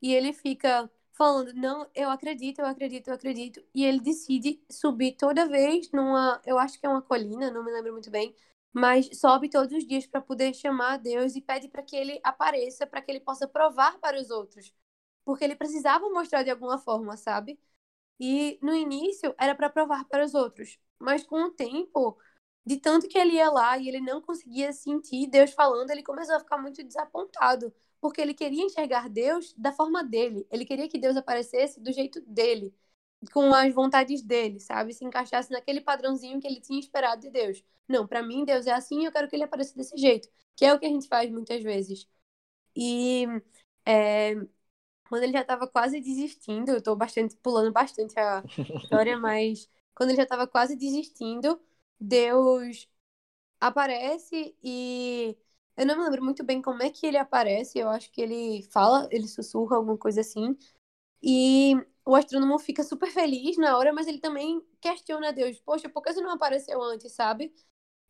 E 0.01 0.15
ele 0.15 0.33
fica 0.33 0.91
falando, 1.13 1.53
não, 1.55 1.89
eu 1.95 2.11
acredito, 2.11 2.61
eu 2.61 2.67
acredito, 2.67 3.09
eu 3.09 3.15
acredito. 3.15 3.63
E 3.75 3.85
ele 3.85 4.01
decide 4.01 4.63
subir 4.71 5.13
toda 5.17 5.49
vez 5.49 5.91
numa, 5.93 6.41
eu 6.47 6.59
acho 6.59 6.79
que 6.79 6.87
é 6.87 6.89
uma 6.89 7.03
colina, 7.03 7.51
não 7.51 7.65
me 7.65 7.73
lembro 7.73 7.93
muito 7.93 8.11
bem, 8.11 8.35
mas 8.73 9.09
sobe 9.19 9.49
todos 9.49 9.73
os 9.77 9.87
dias 9.87 10.07
para 10.07 10.21
poder 10.21 10.55
chamar 10.55 10.95
a 10.95 10.97
Deus 10.99 11.35
e 11.37 11.41
pede 11.41 11.69
para 11.69 11.83
que 11.83 11.97
ele 11.97 12.21
apareça, 12.23 12.87
para 12.87 13.01
que 13.03 13.11
ele 13.11 13.21
possa 13.21 13.49
provar 13.49 13.99
para 14.01 14.21
os 14.21 14.31
outros. 14.31 14.73
Porque 15.25 15.45
ele 15.45 15.57
precisava 15.57 16.09
mostrar 16.11 16.43
de 16.43 16.51
alguma 16.51 16.79
forma, 16.79 17.17
sabe? 17.17 17.59
E 18.19 18.59
no 18.63 18.75
início 18.75 19.35
era 19.39 19.55
para 19.55 19.69
provar 19.71 20.05
para 20.07 20.25
os 20.25 20.35
outros, 20.35 20.79
mas 20.99 21.25
com 21.25 21.45
o 21.45 21.51
tempo, 21.51 22.19
de 22.67 22.77
tanto 22.79 23.09
que 23.09 23.17
ele 23.17 23.35
ia 23.35 23.51
lá 23.51 23.79
e 23.79 23.89
ele 23.89 24.01
não 24.01 24.21
conseguia 24.21 24.73
sentir 24.73 25.29
Deus 25.29 25.53
falando, 25.53 25.91
ele 25.91 26.03
começou 26.03 26.35
a 26.35 26.41
ficar 26.41 26.59
muito 26.59 26.83
desapontado 26.83 27.73
porque 28.01 28.21
ele 28.21 28.35
queria 28.35 28.65
enxergar 28.65 29.09
Deus 29.09 29.55
da 29.57 29.73
forma 29.73 30.05
dele. 30.05 30.47
Ele 30.51 30.65
queria 30.65 30.89
que 30.89 30.99
Deus 30.99 31.17
aparecesse 31.17 31.81
do 31.81 31.93
jeito 31.93 32.21
dele, 32.23 32.75
com 33.33 33.53
as 33.55 33.73
vontades 33.73 34.23
dele, 34.23 34.61
sabe? 34.61 34.93
Se 34.93 35.05
encaixasse 35.05 35.51
naquele 35.51 35.81
padrãozinho 35.81 36.41
que 36.41 36.47
ele 36.47 36.61
tinha 36.61 36.79
esperado 36.79 37.23
de 37.23 37.31
Deus. 37.31 37.65
Não, 37.89 38.07
para 38.07 38.23
mim 38.23 38.45
Deus 38.45 38.67
é 38.67 38.73
assim, 38.73 39.05
eu 39.07 39.13
quero 39.13 39.29
que 39.29 39.37
ele 39.37 39.45
apareça 39.45 39.75
desse 39.77 39.97
jeito, 39.97 40.29
que 40.57 40.65
é 40.65 40.75
o 40.75 40.79
que 40.79 40.87
a 40.87 40.89
gente 40.89 41.09
faz 41.09 41.31
muitas 41.31 41.63
vezes. 41.63 42.09
E 42.77 43.27
é, 43.85 44.35
quando 45.09 45.23
ele 45.23 45.33
já 45.33 45.43
estava 45.43 45.67
quase 45.69 46.01
desistindo, 46.01 46.73
eu 46.73 46.83
tô 46.83 46.97
bastante 46.97 47.37
pulando 47.37 47.73
bastante 47.73 48.19
a 48.19 48.43
história, 48.83 49.19
mas 49.19 49.69
quando 49.95 50.11
ele 50.11 50.17
já 50.17 50.25
estava 50.25 50.47
quase 50.47 50.77
desistindo, 50.77 51.61
Deus 52.01 52.89
aparece 53.61 54.57
e 54.63 55.37
eu 55.77 55.87
não 55.87 55.97
me 55.99 56.05
lembro 56.05 56.25
muito 56.25 56.45
bem 56.45 56.63
como 56.63 56.83
é 56.83 56.91
que 56.91 57.07
ele 57.07 57.19
aparece. 57.19 57.79
Eu 57.79 57.89
acho 57.91 58.11
que 58.13 58.21
ele 58.21 58.63
fala, 58.73 59.09
ele 59.13 59.29
sussurra, 59.29 59.77
alguma 59.77 59.99
coisa 59.99 60.21
assim. 60.23 60.57
E 61.23 61.75
o 62.05 62.15
astrônomo 62.15 62.59
fica 62.59 62.83
super 62.85 63.11
feliz 63.11 63.57
na 63.59 63.77
hora, 63.79 63.93
mas 63.93 64.07
ele 64.09 64.21
também 64.21 64.63
questiona 64.81 65.33
Deus. 65.33 65.61
Poxa, 65.61 65.89
por 65.89 66.03
que 66.03 66.13
você 66.13 66.21
não 66.21 66.33
apareceu 66.33 66.83
antes, 66.83 67.13
sabe? 67.13 67.53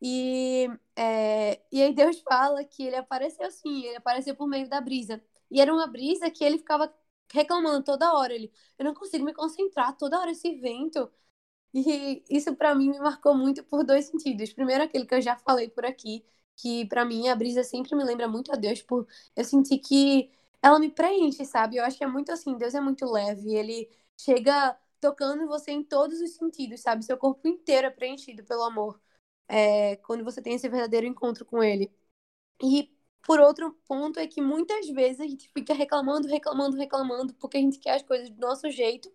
E, 0.00 0.68
é, 0.96 1.60
e 1.72 1.82
aí 1.82 1.94
Deus 1.94 2.20
fala 2.20 2.64
que 2.64 2.82
ele 2.84 2.96
apareceu 2.96 3.50
sim, 3.50 3.84
ele 3.84 3.96
apareceu 3.96 4.36
por 4.36 4.46
meio 4.46 4.68
da 4.68 4.80
brisa. 4.80 5.22
E 5.50 5.60
era 5.60 5.72
uma 5.72 5.86
brisa 5.86 6.30
que 6.30 6.44
ele 6.44 6.58
ficava 6.58 6.92
reclamando 7.32 7.82
toda 7.84 8.12
hora. 8.14 8.34
Ele, 8.34 8.52
eu 8.78 8.84
não 8.84 8.94
consigo 8.94 9.24
me 9.24 9.32
concentrar, 9.34 9.96
toda 9.96 10.18
hora 10.20 10.30
esse 10.32 10.54
vento. 10.56 11.10
E 11.76 12.24
isso 12.30 12.56
para 12.56 12.74
mim 12.74 12.90
me 12.90 12.98
marcou 12.98 13.34
muito 13.36 13.62
por 13.64 13.84
dois 13.84 14.06
sentidos. 14.06 14.52
Primeiro, 14.52 14.84
aquele 14.84 15.04
que 15.06 15.14
eu 15.14 15.20
já 15.20 15.36
falei 15.36 15.68
por 15.68 15.84
aqui, 15.84 16.24
que 16.56 16.86
para 16.86 17.04
mim 17.04 17.28
a 17.28 17.36
brisa 17.36 17.62
sempre 17.62 17.94
me 17.94 18.02
lembra 18.04 18.26
muito 18.28 18.50
a 18.52 18.56
Deus, 18.56 18.80
por 18.82 19.06
eu 19.36 19.44
senti 19.44 19.78
que 19.78 20.30
ela 20.62 20.78
me 20.78 20.90
preenche, 20.90 21.44
sabe? 21.44 21.76
Eu 21.76 21.84
acho 21.84 21.98
que 21.98 22.04
é 22.04 22.06
muito 22.06 22.32
assim, 22.32 22.56
Deus 22.56 22.74
é 22.74 22.80
muito 22.80 23.04
leve, 23.06 23.54
ele 23.54 23.90
chega 24.16 24.78
tocando 25.00 25.46
você 25.46 25.70
em 25.70 25.84
todos 25.84 26.18
os 26.20 26.30
sentidos, 26.36 26.80
sabe? 26.80 27.04
Seu 27.04 27.18
corpo 27.18 27.46
inteiro 27.46 27.86
é 27.88 27.90
preenchido 27.90 28.42
pelo 28.44 28.62
amor. 28.64 28.98
É, 29.48 29.96
quando 29.96 30.24
você 30.24 30.42
tem 30.42 30.54
esse 30.54 30.68
verdadeiro 30.68 31.06
encontro 31.06 31.44
com 31.44 31.62
ele. 31.62 31.92
E 32.62 32.92
por 33.26 33.40
outro 33.40 33.72
ponto 33.88 34.18
é 34.20 34.26
que 34.26 34.40
muitas 34.42 34.88
vezes 34.88 35.20
a 35.20 35.26
gente 35.26 35.48
fica 35.50 35.74
reclamando, 35.74 36.28
reclamando, 36.28 36.76
reclamando, 36.76 37.34
porque 37.34 37.56
a 37.58 37.60
gente 37.60 37.78
quer 37.78 37.96
as 37.96 38.02
coisas 38.02 38.30
do 38.30 38.38
nosso 38.40 38.70
jeito 38.70 39.12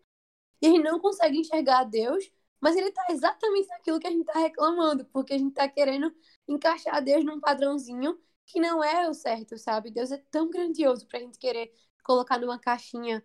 e 0.62 0.67
a 0.67 0.69
gente 0.69 0.84
não 0.84 1.00
consegue 1.00 1.38
enxergar 1.39 1.84
Deus 1.86 2.32
mas 2.62 2.76
ele 2.76 2.91
tá 2.91 3.06
exatamente 3.10 3.67
naquilo 3.69 4.00
que 4.00 4.08
a 4.08 4.12
gente 4.12 4.26
tá 4.26 4.39
reclamando, 4.39 5.06
porque 5.06 5.34
a 5.34 5.38
gente 5.38 5.54
tá 5.54 5.67
querendo 5.67 6.13
encaixar 6.47 7.04
Deus 7.04 7.26
num 7.26 7.39
padrãozinho 7.39 8.17
que 8.45 8.60
não 8.60 8.84
é 8.84 9.10
o 9.10 9.13
certo, 9.13 9.58
sabe? 9.58 9.91
Deus 9.91 10.12
é 10.12 10.17
tão 10.30 10.50
grandioso 10.50 11.08
pra 11.08 11.19
gente 11.19 11.39
querer 11.39 11.74
colocar 12.04 12.38
numa 12.39 12.60
caixinha. 12.60 13.24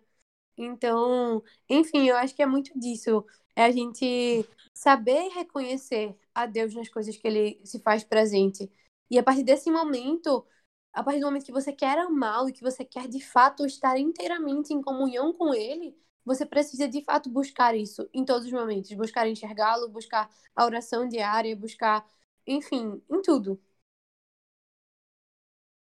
Então, 0.57 1.43
enfim, 1.69 2.09
eu 2.09 2.15
acho 2.17 2.35
que 2.35 2.41
é 2.43 2.45
muito 2.45 2.77
disso. 2.79 3.25
É 3.55 3.65
a 3.65 3.71
gente 3.71 4.45
saber 4.73 5.29
reconhecer 5.29 6.15
a 6.33 6.45
Deus 6.45 6.73
nas 6.75 6.89
coisas 6.89 7.17
que 7.17 7.27
ele 7.27 7.61
se 7.65 7.79
faz 7.79 8.03
presente. 8.03 8.71
E 9.09 9.17
a 9.19 9.23
partir 9.23 9.43
desse 9.43 9.71
momento, 9.71 10.45
a 10.93 11.03
partir 11.03 11.19
do 11.19 11.27
momento 11.27 11.45
que 11.45 11.51
você 11.51 11.73
quer 11.73 11.97
amá-lo, 11.99 12.51
que 12.53 12.61
você 12.61 12.83
quer 12.85 13.07
de 13.07 13.21
fato 13.21 13.65
estar 13.65 13.97
inteiramente 13.99 14.73
em 14.73 14.81
comunhão 14.81 15.33
com 15.33 15.53
ele, 15.53 15.95
você 16.27 16.45
precisa 16.45 16.89
de 16.89 17.01
fato 17.01 17.29
buscar 17.29 17.73
isso 17.73 18.07
em 18.13 18.25
todos 18.25 18.45
os 18.45 18.51
momentos, 18.51 18.91
buscar 18.91 19.29
enxergá-lo, 19.29 19.87
buscar 19.87 20.29
a 20.53 20.65
oração 20.65 21.07
diária, 21.07 21.55
buscar, 21.55 22.05
enfim, 22.45 23.01
em 23.09 23.21
tudo. 23.21 23.57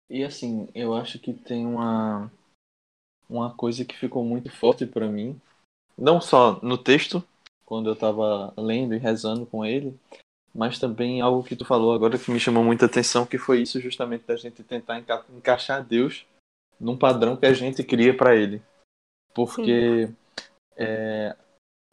E 0.09 0.23
assim, 0.23 0.69
eu 0.73 0.95
acho 0.95 1.19
que 1.19 1.35
tem 1.35 1.67
uma 1.67 2.31
uma 3.29 3.53
coisa 3.53 3.85
que 3.85 3.99
ficou 3.99 4.25
muito 4.25 4.49
forte 4.49 4.87
para 4.87 5.09
mim, 5.09 5.41
não 5.99 6.21
só 6.21 6.61
no 6.63 6.79
texto, 6.79 7.25
quando 7.65 7.89
eu 7.89 7.95
estava 7.95 8.55
lendo 8.57 8.95
e 8.95 8.99
rezando 8.99 9.45
com 9.47 9.65
ele, 9.65 9.99
mas 10.55 10.79
também 10.79 11.21
algo 11.21 11.43
que 11.43 11.57
tu 11.57 11.65
falou 11.65 11.93
agora 11.93 12.17
que 12.17 12.31
me 12.31 12.39
chamou 12.39 12.63
muita 12.63 12.87
atenção, 12.87 13.27
que 13.27 13.37
foi 13.37 13.63
isso 13.63 13.81
justamente 13.81 14.25
da 14.25 14.37
gente 14.37 14.63
tentar 14.63 15.01
enca 15.01 15.27
encaixar 15.37 15.85
Deus 15.85 16.25
num 16.79 16.97
padrão 16.97 17.37
que 17.37 17.47
a 17.47 17.53
gente 17.53 17.83
cria 17.83 18.17
para 18.17 18.37
ele. 18.37 18.63
Porque 19.35 20.07
Sim 20.07 20.26
é, 20.77 21.37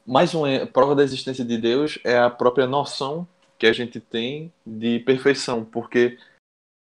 mais 0.06 0.34
uma 0.34 0.66
prova 0.68 0.96
da 0.96 1.04
existência 1.04 1.46
de 1.46 1.58
Deus 1.58 1.98
é 2.04 2.18
a 2.18 2.30
própria 2.30 2.68
noção 2.68 3.28
que 3.58 3.66
a 3.66 3.74
gente 3.74 4.00
tem 4.00 4.52
de 4.66 5.00
perfeição, 5.00 5.64
porque 5.64 6.20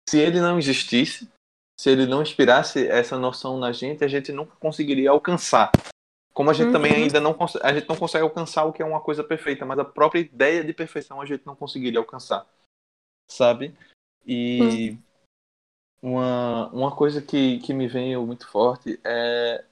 se 0.08 0.17
ele 0.17 0.39
não 0.39 0.58
existisse, 0.58 1.30
se 1.80 1.89
ele 1.89 2.06
não 2.06 2.21
inspirasse 2.21 2.88
essa 2.88 3.17
noção 3.17 3.58
na 3.58 3.71
gente, 3.71 4.04
a 4.04 4.08
gente 4.08 4.32
nunca 4.32 4.56
conseguiria 4.58 5.10
alcançar. 5.10 5.71
Como 6.34 6.49
a 6.49 6.54
gente 6.54 6.67
uhum. 6.67 6.73
também 6.73 6.93
ainda 6.93 7.19
não 7.19 7.36
a 7.62 7.73
gente 7.73 7.89
não 7.89 7.95
consegue 7.97 8.23
alcançar 8.23 8.63
o 8.63 8.71
que 8.71 8.82
é 8.82 8.86
uma 8.86 9.01
coisa 9.01 9.23
perfeita, 9.23 9.65
mas 9.65 9.80
a 9.80 9.86
própria 9.86 10.21
ideia 10.21 10.63
de 10.63 10.73
perfeição 10.73 11.19
a 11.19 11.25
gente 11.25 11.45
não 11.45 11.56
conseguiria 11.56 11.99
alcançar, 11.99 12.47
sabe? 13.30 13.75
E 14.25 14.97
uhum. 16.01 16.13
uma, 16.13 16.67
uma 16.69 16.95
coisa 16.95 17.21
que, 17.21 17.60
que 17.60 17.73
me 17.73 17.88
veio 17.88 18.25
muito 18.25 18.47
forte 18.47 18.97
é 19.04 19.65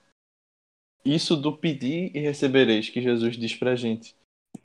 isso 1.13 1.35
do 1.35 1.55
pedir 1.55 2.15
e 2.15 2.19
recebereis 2.19 2.89
que 2.89 3.01
Jesus 3.01 3.37
diz 3.37 3.55
pra 3.55 3.75
gente. 3.75 4.15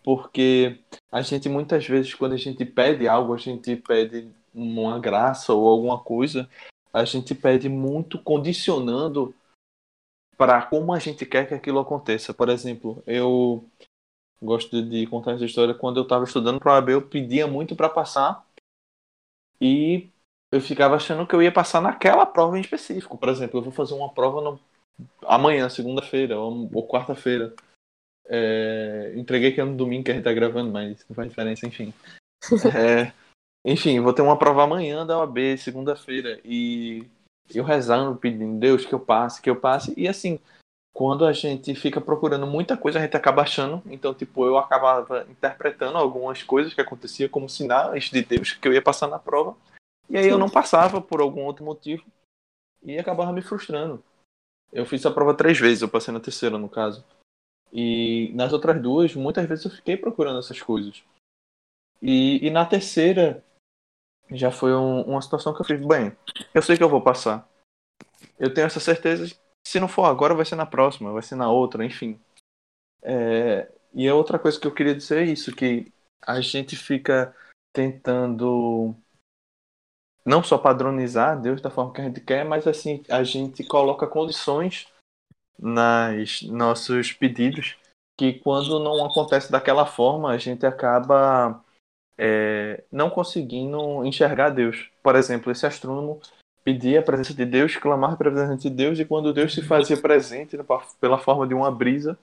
Porque 0.02 0.80
a 1.10 1.22
gente 1.22 1.48
muitas 1.48 1.86
vezes, 1.86 2.14
quando 2.14 2.32
a 2.32 2.38
gente 2.38 2.64
pede 2.64 3.08
algo, 3.08 3.34
a 3.34 3.38
gente 3.38 3.76
pede 3.76 4.30
uma 4.52 4.98
graça 4.98 5.52
ou 5.52 5.68
alguma 5.68 5.98
coisa, 5.98 6.48
a 6.92 7.04
gente 7.04 7.34
pede 7.34 7.68
muito 7.68 8.18
condicionando 8.18 9.34
para 10.36 10.62
como 10.62 10.92
a 10.92 10.98
gente 10.98 11.24
quer 11.24 11.46
que 11.46 11.54
aquilo 11.54 11.78
aconteça. 11.78 12.34
Por 12.34 12.48
exemplo, 12.48 13.02
eu 13.06 13.68
gosto 14.42 14.82
de 14.82 15.06
contar 15.06 15.32
essa 15.32 15.44
história. 15.44 15.74
Quando 15.74 15.98
eu 15.98 16.02
estava 16.02 16.24
estudando 16.24 16.60
para 16.60 16.72
a 16.72 16.74
OAB, 16.76 16.90
eu 16.90 17.08
pedia 17.08 17.46
muito 17.46 17.74
para 17.74 17.88
passar 17.88 18.46
e 19.60 20.08
eu 20.52 20.60
ficava 20.60 20.96
achando 20.96 21.26
que 21.26 21.34
eu 21.34 21.42
ia 21.42 21.52
passar 21.52 21.80
naquela 21.80 22.26
prova 22.26 22.58
em 22.58 22.60
específico. 22.60 23.18
Por 23.18 23.28
exemplo, 23.28 23.58
eu 23.58 23.62
vou 23.64 23.72
fazer 23.72 23.94
uma 23.94 24.12
prova 24.12 24.40
no 24.40 24.60
amanhã, 25.26 25.68
segunda-feira 25.68 26.38
ou, 26.38 26.70
ou 26.72 26.88
quarta-feira. 26.88 27.54
É, 28.26 29.12
entreguei 29.16 29.52
que 29.52 29.60
é 29.60 29.64
no 29.64 29.76
domingo 29.76 30.04
que 30.04 30.10
a 30.10 30.14
gente 30.14 30.24
tá 30.24 30.32
gravando, 30.32 30.72
mas 30.72 31.04
não 31.08 31.14
faz 31.14 31.28
diferença, 31.28 31.66
enfim. 31.66 31.92
É, 32.76 33.12
enfim, 33.64 34.00
vou 34.00 34.12
ter 34.12 34.20
uma 34.20 34.38
prova 34.38 34.64
amanhã 34.64 35.06
da 35.06 35.18
OAB, 35.18 35.56
segunda-feira, 35.56 36.38
e 36.44 37.06
eu 37.54 37.64
rezando, 37.64 38.14
pedindo, 38.16 38.58
Deus, 38.58 38.84
que 38.84 38.94
eu 38.94 39.00
passe, 39.00 39.40
que 39.40 39.48
eu 39.48 39.56
passe, 39.56 39.94
e 39.96 40.06
assim, 40.06 40.38
quando 40.94 41.26
a 41.26 41.32
gente 41.32 41.74
fica 41.74 42.00
procurando 42.00 42.46
muita 42.46 42.76
coisa, 42.76 43.00
a 43.00 43.02
gente 43.02 43.16
acaba 43.16 43.42
achando. 43.42 43.82
Então, 43.86 44.14
tipo, 44.14 44.46
eu 44.46 44.56
acabava 44.56 45.26
interpretando 45.28 45.98
algumas 45.98 46.42
coisas 46.42 46.72
que 46.72 46.80
acontecia 46.80 47.28
como 47.28 47.48
sinais 47.48 48.04
de 48.04 48.22
Deus 48.22 48.52
que 48.52 48.68
eu 48.68 48.72
ia 48.72 48.80
passar 48.80 49.08
na 49.08 49.18
prova. 49.18 49.56
E 50.08 50.16
aí 50.16 50.28
eu 50.28 50.38
não 50.38 50.48
passava 50.48 51.00
por 51.00 51.20
algum 51.20 51.42
outro 51.44 51.64
motivo 51.64 52.04
e 52.80 52.96
acabava 52.96 53.32
me 53.32 53.42
frustrando. 53.42 54.02
Eu 54.74 54.84
fiz 54.84 55.06
a 55.06 55.10
prova 55.10 55.32
três 55.34 55.58
vezes, 55.58 55.80
eu 55.80 55.88
passei 55.88 56.12
na 56.12 56.20
terceira, 56.20 56.58
no 56.58 56.68
caso. 56.68 57.02
E 57.72 58.32
nas 58.34 58.52
outras 58.52 58.82
duas, 58.82 59.14
muitas 59.14 59.48
vezes 59.48 59.64
eu 59.64 59.70
fiquei 59.70 59.96
procurando 59.96 60.40
essas 60.40 60.60
coisas. 60.60 61.02
E, 62.02 62.44
e 62.44 62.50
na 62.50 62.66
terceira, 62.66 63.42
já 64.30 64.50
foi 64.50 64.74
um, 64.74 65.02
uma 65.02 65.22
situação 65.22 65.54
que 65.54 65.60
eu 65.60 65.64
fiz, 65.64 65.80
bem, 65.86 66.14
eu 66.52 66.60
sei 66.60 66.76
que 66.76 66.82
eu 66.82 66.88
vou 66.88 67.00
passar. 67.00 67.48
Eu 68.38 68.52
tenho 68.52 68.66
essa 68.66 68.80
certeza 68.80 69.26
se 69.66 69.80
não 69.80 69.88
for 69.88 70.04
agora, 70.04 70.34
vai 70.34 70.44
ser 70.44 70.56
na 70.56 70.66
próxima, 70.66 71.12
vai 71.12 71.22
ser 71.22 71.36
na 71.36 71.50
outra, 71.50 71.84
enfim. 71.84 72.20
É, 73.02 73.72
e 73.92 74.08
a 74.08 74.14
outra 74.14 74.38
coisa 74.38 74.60
que 74.60 74.66
eu 74.66 74.74
queria 74.74 74.94
dizer 74.94 75.22
é 75.22 75.30
isso, 75.30 75.54
que 75.54 75.92
a 76.22 76.40
gente 76.40 76.76
fica 76.76 77.34
tentando 77.72 78.94
não 80.24 80.42
só 80.42 80.56
padronizar 80.56 81.40
Deus 81.40 81.60
da 81.60 81.70
forma 81.70 81.92
que 81.92 82.00
a 82.00 82.04
gente 82.04 82.20
quer, 82.20 82.44
mas 82.44 82.66
assim, 82.66 83.02
a 83.08 83.22
gente 83.22 83.62
coloca 83.64 84.06
condições 84.06 84.86
nas 85.58 86.42
nossos 86.42 87.12
pedidos 87.12 87.76
que 88.16 88.34
quando 88.34 88.78
não 88.78 89.04
acontece 89.04 89.50
daquela 89.50 89.84
forma, 89.86 90.30
a 90.30 90.38
gente 90.38 90.64
acaba 90.64 91.62
é, 92.16 92.84
não 92.90 93.10
conseguindo 93.10 94.04
enxergar 94.04 94.50
Deus. 94.50 94.88
Por 95.02 95.16
exemplo, 95.16 95.50
esse 95.50 95.66
astrônomo 95.66 96.20
pedir 96.62 96.96
a 96.96 97.02
presença 97.02 97.34
de 97.34 97.44
Deus, 97.44 97.76
clamar 97.76 98.16
pela 98.16 98.30
presença 98.30 98.56
de 98.56 98.70
Deus, 98.70 98.98
e 98.98 99.04
quando 99.04 99.34
Deus 99.34 99.52
se 99.52 99.62
fazia 99.62 99.96
presente 99.96 100.56
pela 100.98 101.18
forma 101.18 101.46
de 101.46 101.54
uma 101.54 101.70
brisa, 101.70 102.18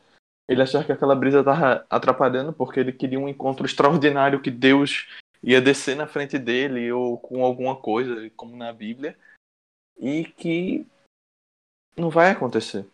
ele 0.48 0.62
achava 0.62 0.84
que 0.84 0.92
aquela 0.92 1.16
brisa 1.16 1.40
estava 1.40 1.86
atrapalhando 1.90 2.52
porque 2.52 2.80
ele 2.80 2.92
queria 2.92 3.20
um 3.20 3.30
encontro 3.30 3.66
extraordinário 3.66 4.42
que 4.42 4.50
Deus 4.50 5.08
ia 5.44 5.62
descer 5.62 5.96
na 5.96 6.08
frente 6.08 6.38
dele 6.38 6.92
ou 6.92 7.18
com 7.18 7.44
alguma 7.44 7.76
coisa, 7.76 8.30
como 8.32 8.56
na 8.56 8.72
Bíblia, 8.72 9.18
e 9.98 10.26
que 10.26 10.86
não 11.98 12.10
vai 12.10 12.32
acontecer. 12.32 12.86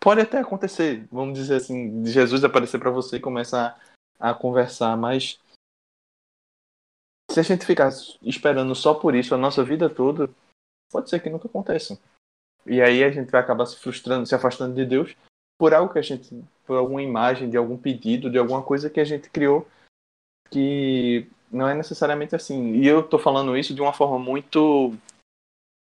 Pode 0.00 0.20
até 0.20 0.38
acontecer, 0.38 1.06
vamos 1.10 1.38
dizer 1.38 1.56
assim, 1.56 2.02
de 2.02 2.10
Jesus 2.10 2.44
aparecer 2.44 2.78
para 2.78 2.90
você 2.90 3.16
e 3.16 3.20
começar 3.20 3.80
a 4.18 4.34
conversar, 4.34 4.96
mas 4.96 5.40
se 7.30 7.40
a 7.40 7.42
gente 7.42 7.64
ficar 7.64 7.90
esperando 8.22 8.74
só 8.74 8.94
por 8.94 9.14
isso 9.14 9.34
a 9.34 9.38
nossa 9.38 9.64
vida 9.64 9.88
toda, 9.88 10.30
pode 10.90 11.08
ser 11.08 11.20
que 11.20 11.30
nunca 11.30 11.48
aconteça. 11.48 11.98
E 12.66 12.80
aí 12.80 13.02
a 13.02 13.10
gente 13.10 13.30
vai 13.30 13.40
acabar 13.40 13.66
se 13.66 13.76
frustrando, 13.76 14.26
se 14.26 14.34
afastando 14.34 14.74
de 14.74 14.84
Deus 14.84 15.16
por 15.58 15.72
algo 15.72 15.92
que 15.92 15.98
a 15.98 16.02
gente, 16.02 16.44
por 16.66 16.76
alguma 16.76 17.02
imagem, 17.02 17.48
de 17.48 17.56
algum 17.56 17.76
pedido, 17.76 18.30
de 18.30 18.38
alguma 18.38 18.62
coisa 18.62 18.90
que 18.90 19.00
a 19.00 19.04
gente 19.04 19.30
criou 19.30 19.66
que 20.54 21.26
não 21.50 21.68
é 21.68 21.74
necessariamente 21.74 22.36
assim. 22.36 22.74
E 22.74 22.86
eu 22.86 23.02
tô 23.02 23.18
falando 23.18 23.56
isso 23.56 23.74
de 23.74 23.82
uma 23.82 23.92
forma 23.92 24.20
muito 24.20 24.94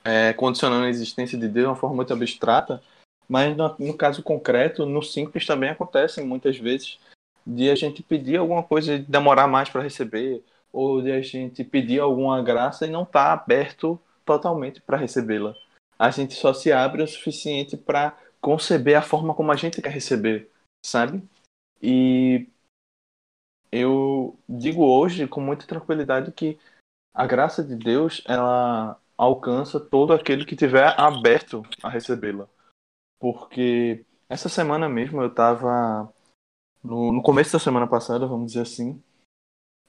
é, 0.04 0.34
condicionando 0.34 0.84
a 0.84 0.90
existência 0.90 1.38
de 1.38 1.48
Deus, 1.48 1.64
de 1.64 1.70
uma 1.70 1.76
forma 1.76 1.96
muito 1.96 2.12
abstrata, 2.12 2.82
mas 3.26 3.56
no, 3.56 3.74
no 3.78 3.96
caso 3.96 4.22
concreto, 4.22 4.84
no 4.84 5.02
simples 5.02 5.46
também 5.46 5.70
acontece 5.70 6.20
muitas 6.20 6.58
vezes 6.58 6.98
de 7.46 7.70
a 7.70 7.74
gente 7.74 8.02
pedir 8.02 8.36
alguma 8.36 8.62
coisa 8.62 8.94
e 8.94 8.98
demorar 8.98 9.46
mais 9.46 9.70
para 9.70 9.82
receber, 9.82 10.44
ou 10.70 11.00
de 11.00 11.10
a 11.10 11.22
gente 11.22 11.64
pedir 11.64 11.98
alguma 11.98 12.42
graça 12.42 12.86
e 12.86 12.90
não 12.90 13.04
estar 13.04 13.24
tá 13.24 13.42
aberto 13.42 13.98
totalmente 14.22 14.82
para 14.82 14.98
recebê-la. 14.98 15.54
A 15.98 16.10
gente 16.10 16.34
só 16.34 16.52
se 16.52 16.70
abre 16.70 17.02
o 17.02 17.08
suficiente 17.08 17.74
para 17.74 18.14
conceber 18.38 18.98
a 18.98 19.02
forma 19.02 19.34
como 19.34 19.50
a 19.50 19.56
gente 19.56 19.80
quer 19.80 19.90
receber, 19.90 20.50
sabe? 20.84 21.22
E 21.82 22.46
eu 23.70 24.38
digo 24.48 24.84
hoje 24.84 25.26
com 25.26 25.40
muita 25.40 25.66
tranquilidade 25.66 26.32
que 26.32 26.58
a 27.14 27.26
graça 27.26 27.62
de 27.62 27.76
Deus 27.76 28.22
ela 28.26 29.00
alcança 29.16 29.80
todo 29.80 30.12
aquele 30.12 30.44
que 30.44 30.56
tiver 30.56 30.94
aberto 30.98 31.62
a 31.82 31.88
recebê-la. 31.88 32.48
Porque 33.18 34.04
essa 34.28 34.48
semana 34.48 34.88
mesmo 34.88 35.20
eu 35.20 35.28
estava 35.28 36.12
no, 36.82 37.12
no 37.12 37.22
começo 37.22 37.52
da 37.52 37.58
semana 37.58 37.86
passada, 37.86 38.26
vamos 38.26 38.52
dizer 38.52 38.62
assim, 38.62 39.02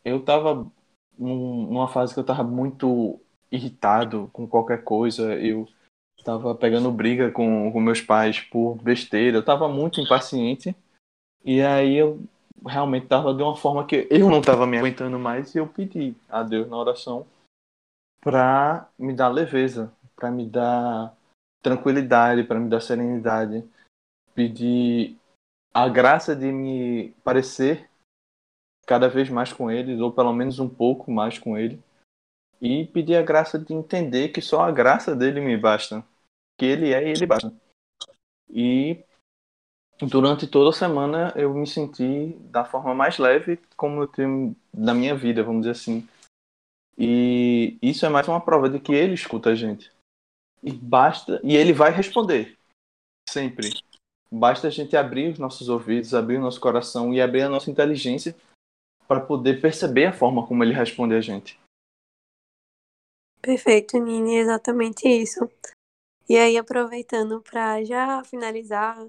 eu 0.04 0.24
tava 0.24 0.70
num, 1.18 1.68
numa 1.68 1.88
fase 1.88 2.14
que 2.14 2.20
eu 2.20 2.26
tava 2.26 2.44
muito 2.44 3.20
irritado 3.52 4.30
com 4.32 4.48
qualquer 4.48 4.84
coisa. 4.84 5.36
Eu 5.36 5.68
tava 6.24 6.56
pegando 6.56 6.92
briga 6.92 7.32
com, 7.32 7.72
com 7.72 7.80
meus 7.82 8.02
pais 8.02 8.40
por 8.40 8.76
besteira. 8.76 9.38
Eu 9.38 9.46
tava 9.46 9.68
muito 9.68 10.00
impaciente. 10.00 10.76
E 11.44 11.62
aí 11.62 11.96
eu 11.96 12.22
realmente 12.66 13.08
tava 13.08 13.34
de 13.34 13.42
uma 13.42 13.56
forma 13.56 13.86
que 13.86 14.08
eu 14.10 14.30
não 14.30 14.42
tava 14.42 14.66
me 14.66 14.78
aguentando 14.78 15.18
mais 15.18 15.54
e 15.54 15.58
eu 15.58 15.68
pedi 15.68 16.16
a 16.30 16.44
Deus 16.44 16.70
na 16.70 16.78
oração 16.78 17.26
para 18.22 18.90
me 18.98 19.14
dar 19.14 19.30
leveza, 19.30 19.94
para 20.16 20.30
me 20.30 20.46
dar 20.46 21.16
tranquilidade, 21.62 22.44
para 22.44 22.60
me 22.60 22.70
dar 22.70 22.82
serenidade. 22.82 23.68
Pedir 24.34 25.18
a 25.74 25.88
graça 25.88 26.36
de 26.36 26.52
me 26.52 27.12
parecer 27.24 27.90
cada 28.86 29.08
vez 29.08 29.30
mais 29.30 29.54
com 29.54 29.70
eles, 29.70 30.00
ou 30.00 30.12
pelo 30.12 30.34
menos 30.34 30.60
um 30.60 30.68
pouco 30.68 31.12
mais 31.12 31.38
com 31.38 31.58
ele, 31.58 31.82
e 32.60 32.86
pedir 32.88 33.16
a 33.16 33.22
graça 33.22 33.60
de 33.60 33.74
entender 33.74 34.30
que 34.30 34.42
só 34.42 34.62
a 34.62 34.72
graça 34.72 35.16
dele 35.16 35.40
me 35.40 35.56
basta, 35.56 36.04
que 36.58 36.66
ele 36.66 36.92
é 36.92 37.08
e 37.08 37.12
ele 37.12 37.26
basta. 37.26 37.54
E 38.50 39.04
durante 40.08 40.48
toda 40.48 40.70
a 40.70 40.74
semana 40.74 41.34
eu 41.36 41.54
me 41.54 41.68
senti 41.68 42.34
da 42.52 42.64
forma 42.64 42.94
mais 42.94 43.18
leve 43.18 43.58
como 43.76 44.02
eu 44.02 44.08
tenho 44.08 44.56
na 44.74 44.94
minha 44.94 45.16
vida, 45.16 45.44
vamos 45.44 45.62
dizer 45.62 45.72
assim. 45.72 46.08
E 46.98 47.78
isso 47.82 48.06
é 48.06 48.10
mais 48.10 48.28
uma 48.28 48.42
prova 48.42 48.70
de 48.70 48.80
que 48.80 48.94
ele 48.94 49.14
escuta 49.14 49.52
a 49.52 49.56
gente. 49.56 49.92
E 50.62 50.72
basta, 50.72 51.40
e 51.44 51.56
ele 51.56 51.74
vai 51.74 51.92
responder. 51.92 52.58
Sempre. 53.30 53.70
Basta 54.32 54.68
a 54.68 54.70
gente 54.70 54.96
abrir 54.96 55.32
os 55.32 55.40
nossos 55.40 55.70
ouvidos, 55.70 56.14
abrir 56.14 56.38
o 56.38 56.42
nosso 56.42 56.60
coração 56.60 57.14
e 57.14 57.22
abrir 57.22 57.44
a 57.44 57.50
nossa 57.50 57.72
inteligência 57.72 58.36
para 59.08 59.20
poder 59.20 59.60
perceber 59.60 60.06
a 60.06 60.14
forma 60.14 60.46
como 60.46 60.64
ele 60.64 60.74
responde 60.74 61.16
a 61.16 61.22
gente. 61.22 61.60
Perfeito, 63.42 63.98
Nini, 63.98 64.36
exatamente 64.36 65.08
isso. 65.08 65.50
E 66.28 66.38
aí, 66.38 66.58
aproveitando 66.58 67.42
para 67.42 67.84
já 67.84 68.24
finalizar 68.24 69.04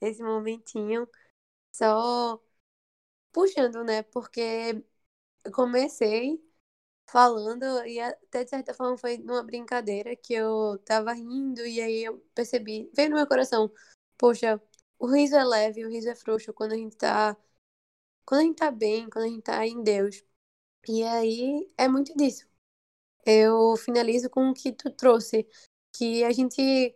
esse 0.00 0.22
momentinho, 0.22 1.08
só 1.72 2.40
puxando, 3.32 3.84
né? 3.84 4.02
Porque 4.04 4.84
eu 5.44 5.52
comecei 5.52 6.42
falando 7.10 7.64
e 7.86 8.00
até 8.00 8.44
de 8.44 8.50
certa 8.50 8.74
forma 8.74 8.98
foi 8.98 9.18
numa 9.18 9.42
brincadeira 9.42 10.16
que 10.16 10.34
eu 10.34 10.78
tava 10.86 11.12
rindo 11.14 11.66
e 11.66 11.80
aí 11.80 12.04
eu 12.04 12.18
percebi, 12.34 12.90
veio 12.94 13.10
no 13.10 13.16
meu 13.16 13.26
coração, 13.26 13.72
poxa, 14.18 14.60
o 14.98 15.06
riso 15.08 15.36
é 15.36 15.44
leve, 15.44 15.84
o 15.84 15.90
riso 15.90 16.08
é 16.10 16.14
frouxo 16.14 16.52
quando 16.54 16.72
a 16.72 16.76
gente 16.76 16.96
tá 16.96 17.36
quando 18.26 18.40
a 18.42 18.44
gente 18.44 18.56
tá 18.56 18.70
bem, 18.70 19.08
quando 19.10 19.24
a 19.26 19.28
gente 19.28 19.42
tá 19.42 19.66
em 19.66 19.82
Deus. 19.82 20.22
E 20.88 21.02
aí 21.04 21.70
é 21.78 21.88
muito 21.88 22.14
disso. 22.16 22.46
Eu 23.26 23.76
finalizo 23.76 24.30
com 24.30 24.50
o 24.50 24.54
que 24.54 24.72
tu 24.72 24.90
trouxe, 24.90 25.46
que 25.92 26.24
a 26.24 26.32
gente, 26.32 26.94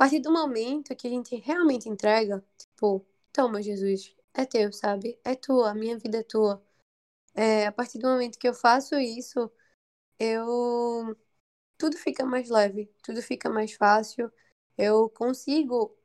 a 0.00 0.04
partir 0.04 0.20
do 0.20 0.32
momento 0.32 0.96
que 0.96 1.06
a 1.06 1.10
gente 1.10 1.36
realmente 1.36 1.86
entrega, 1.86 2.42
tipo, 2.56 3.06
toma, 3.32 3.62
Jesus, 3.62 4.16
é 4.32 4.46
teu, 4.46 4.72
sabe? 4.72 5.18
É 5.22 5.34
tua, 5.34 5.72
a 5.72 5.74
minha 5.74 5.98
vida 5.98 6.20
é 6.20 6.22
tua. 6.22 6.62
É, 7.34 7.66
a 7.66 7.72
partir 7.72 7.98
do 7.98 8.08
momento 8.08 8.38
que 8.38 8.48
eu 8.48 8.54
faço 8.54 8.96
isso, 8.98 9.50
eu 10.18 11.16
tudo 11.78 11.96
fica 11.98 12.24
mais 12.24 12.50
leve, 12.50 12.90
tudo 13.02 13.22
fica 13.22 13.50
mais 13.50 13.74
fácil. 13.74 14.32
Eu 14.78 15.10
consigo 15.10 15.96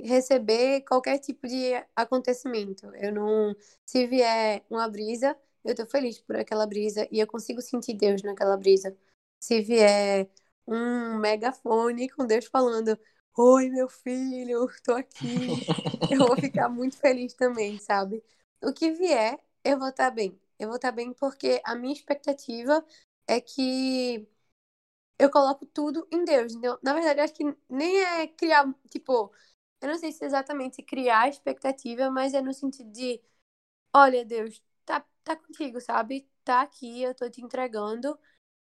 receber 0.00 0.82
qualquer 0.82 1.18
tipo 1.18 1.46
de 1.48 1.74
acontecimento. 1.96 2.86
Eu 2.96 3.12
não. 3.12 3.56
Se 3.86 4.06
vier 4.06 4.64
uma 4.70 4.88
brisa, 4.88 5.36
eu 5.64 5.74
tô 5.74 5.86
feliz 5.86 6.20
por 6.20 6.36
aquela 6.36 6.66
brisa 6.66 7.08
e 7.10 7.20
eu 7.20 7.26
consigo 7.26 7.60
sentir 7.62 7.94
Deus 7.94 8.22
naquela 8.22 8.56
brisa. 8.56 8.96
Se 9.40 9.60
vier 9.62 10.30
um 10.66 11.18
megafone 11.18 12.08
com 12.10 12.26
Deus 12.26 12.46
falando: 12.46 12.98
Oi, 13.36 13.68
meu 13.70 13.88
filho, 13.88 14.68
tô 14.84 14.92
aqui. 14.94 15.66
eu 16.10 16.26
vou 16.26 16.36
ficar 16.38 16.68
muito 16.68 16.96
feliz 16.98 17.32
também, 17.34 17.78
sabe? 17.78 18.22
O 18.62 18.72
que 18.72 18.90
vier, 18.92 19.38
eu 19.64 19.78
vou 19.78 19.88
estar 19.88 20.06
tá 20.06 20.10
bem. 20.10 20.38
Eu 20.58 20.68
vou 20.68 20.76
estar 20.76 20.88
tá 20.90 20.96
bem 20.96 21.12
porque 21.14 21.60
a 21.64 21.74
minha 21.74 21.92
expectativa 21.92 22.84
é 23.26 23.40
que 23.40 24.26
eu 25.18 25.30
coloco 25.30 25.66
tudo 25.66 26.06
em 26.12 26.24
Deus. 26.24 26.54
Então, 26.54 26.78
na 26.82 26.94
verdade, 26.94 27.20
acho 27.20 27.34
que 27.34 27.44
nem 27.70 27.98
é 28.04 28.28
criar, 28.28 28.66
tipo, 28.90 29.32
eu 29.80 29.88
não 29.88 29.98
sei 29.98 30.12
se 30.12 30.24
é 30.24 30.26
exatamente 30.28 30.82
criar 30.82 31.28
expectativa, 31.28 32.10
mas 32.10 32.34
é 32.34 32.42
no 32.42 32.54
sentido 32.54 32.90
de, 32.92 33.20
olha, 33.94 34.24
Deus, 34.24 34.62
tá, 34.84 35.04
tá 35.24 35.36
contigo, 35.36 35.80
sabe? 35.80 36.28
tá 36.44 36.62
aqui, 36.62 37.02
eu 37.02 37.14
tô 37.14 37.28
te 37.30 37.40
entregando. 37.42 38.18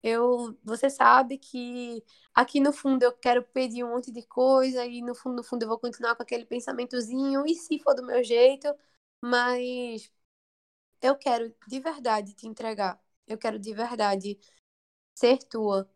Eu, 0.05 0.57
você 0.63 0.89
sabe 0.89 1.37
que 1.39 2.03
aqui 2.33 2.59
no 2.59 2.71
fundo 2.73 3.03
eu 3.03 3.11
quero 3.13 3.41
pedir 3.43 3.83
um 3.83 3.89
monte 3.89 4.11
de 4.11 4.21
coisa 4.27 4.85
e 4.85 5.01
no 5.01 5.15
fundo, 5.15 5.37
no 5.37 5.43
fundo 5.43 5.63
eu 5.63 5.67
vou 5.69 5.79
continuar 5.79 6.15
com 6.15 6.21
aquele 6.23 6.45
pensamentozinho 6.45 7.43
e 7.47 7.55
se 7.55 7.79
for 7.79 7.95
do 7.95 8.05
meu 8.05 8.23
jeito, 8.23 8.67
mas 9.21 10.11
eu 11.01 11.15
quero 11.17 11.53
de 11.67 11.79
verdade 11.79 12.33
te 12.33 12.47
entregar. 12.47 13.01
Eu 13.27 13.37
quero 13.37 13.59
de 13.59 13.73
verdade 13.73 14.39
ser 15.15 15.39
tua, 15.45 15.89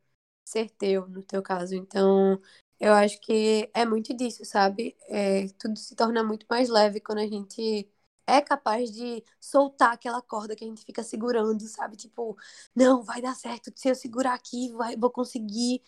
ser 0.45 0.69
teu, 0.72 1.08
no 1.10 1.24
teu 1.24 1.41
caso. 1.43 1.76
Então, 1.76 2.41
eu 2.80 2.93
acho 2.93 3.19
que 3.22 3.69
é 3.74 3.86
muito 3.86 4.15
disso, 4.15 4.45
sabe? 4.45 4.98
É, 5.10 5.48
tudo 5.60 5.78
se 5.80 5.95
torna 5.95 6.24
muito 6.24 6.45
mais 6.50 6.69
leve 6.69 7.00
quando 7.02 7.19
a 7.19 7.28
gente 7.28 7.89
é 8.38 8.42
capaz 8.42 8.92
de 8.92 9.24
soltar 9.39 9.94
aquela 9.94 10.22
corda 10.22 10.56
que 10.56 10.63
a 10.63 10.68
gente 10.68 10.86
fica 10.86 11.04
segurando, 11.04 11.62
sabe? 11.68 11.96
Tipo, 11.98 12.38
não, 12.76 13.04
vai 13.04 13.22
dar 13.22 13.36
certo, 13.36 13.72
se 13.76 13.89
eu 13.89 13.96
segurar 13.96 14.34
aqui, 14.34 14.72
vai, 14.74 14.96
vou 14.98 15.10
conseguir. 15.12 15.82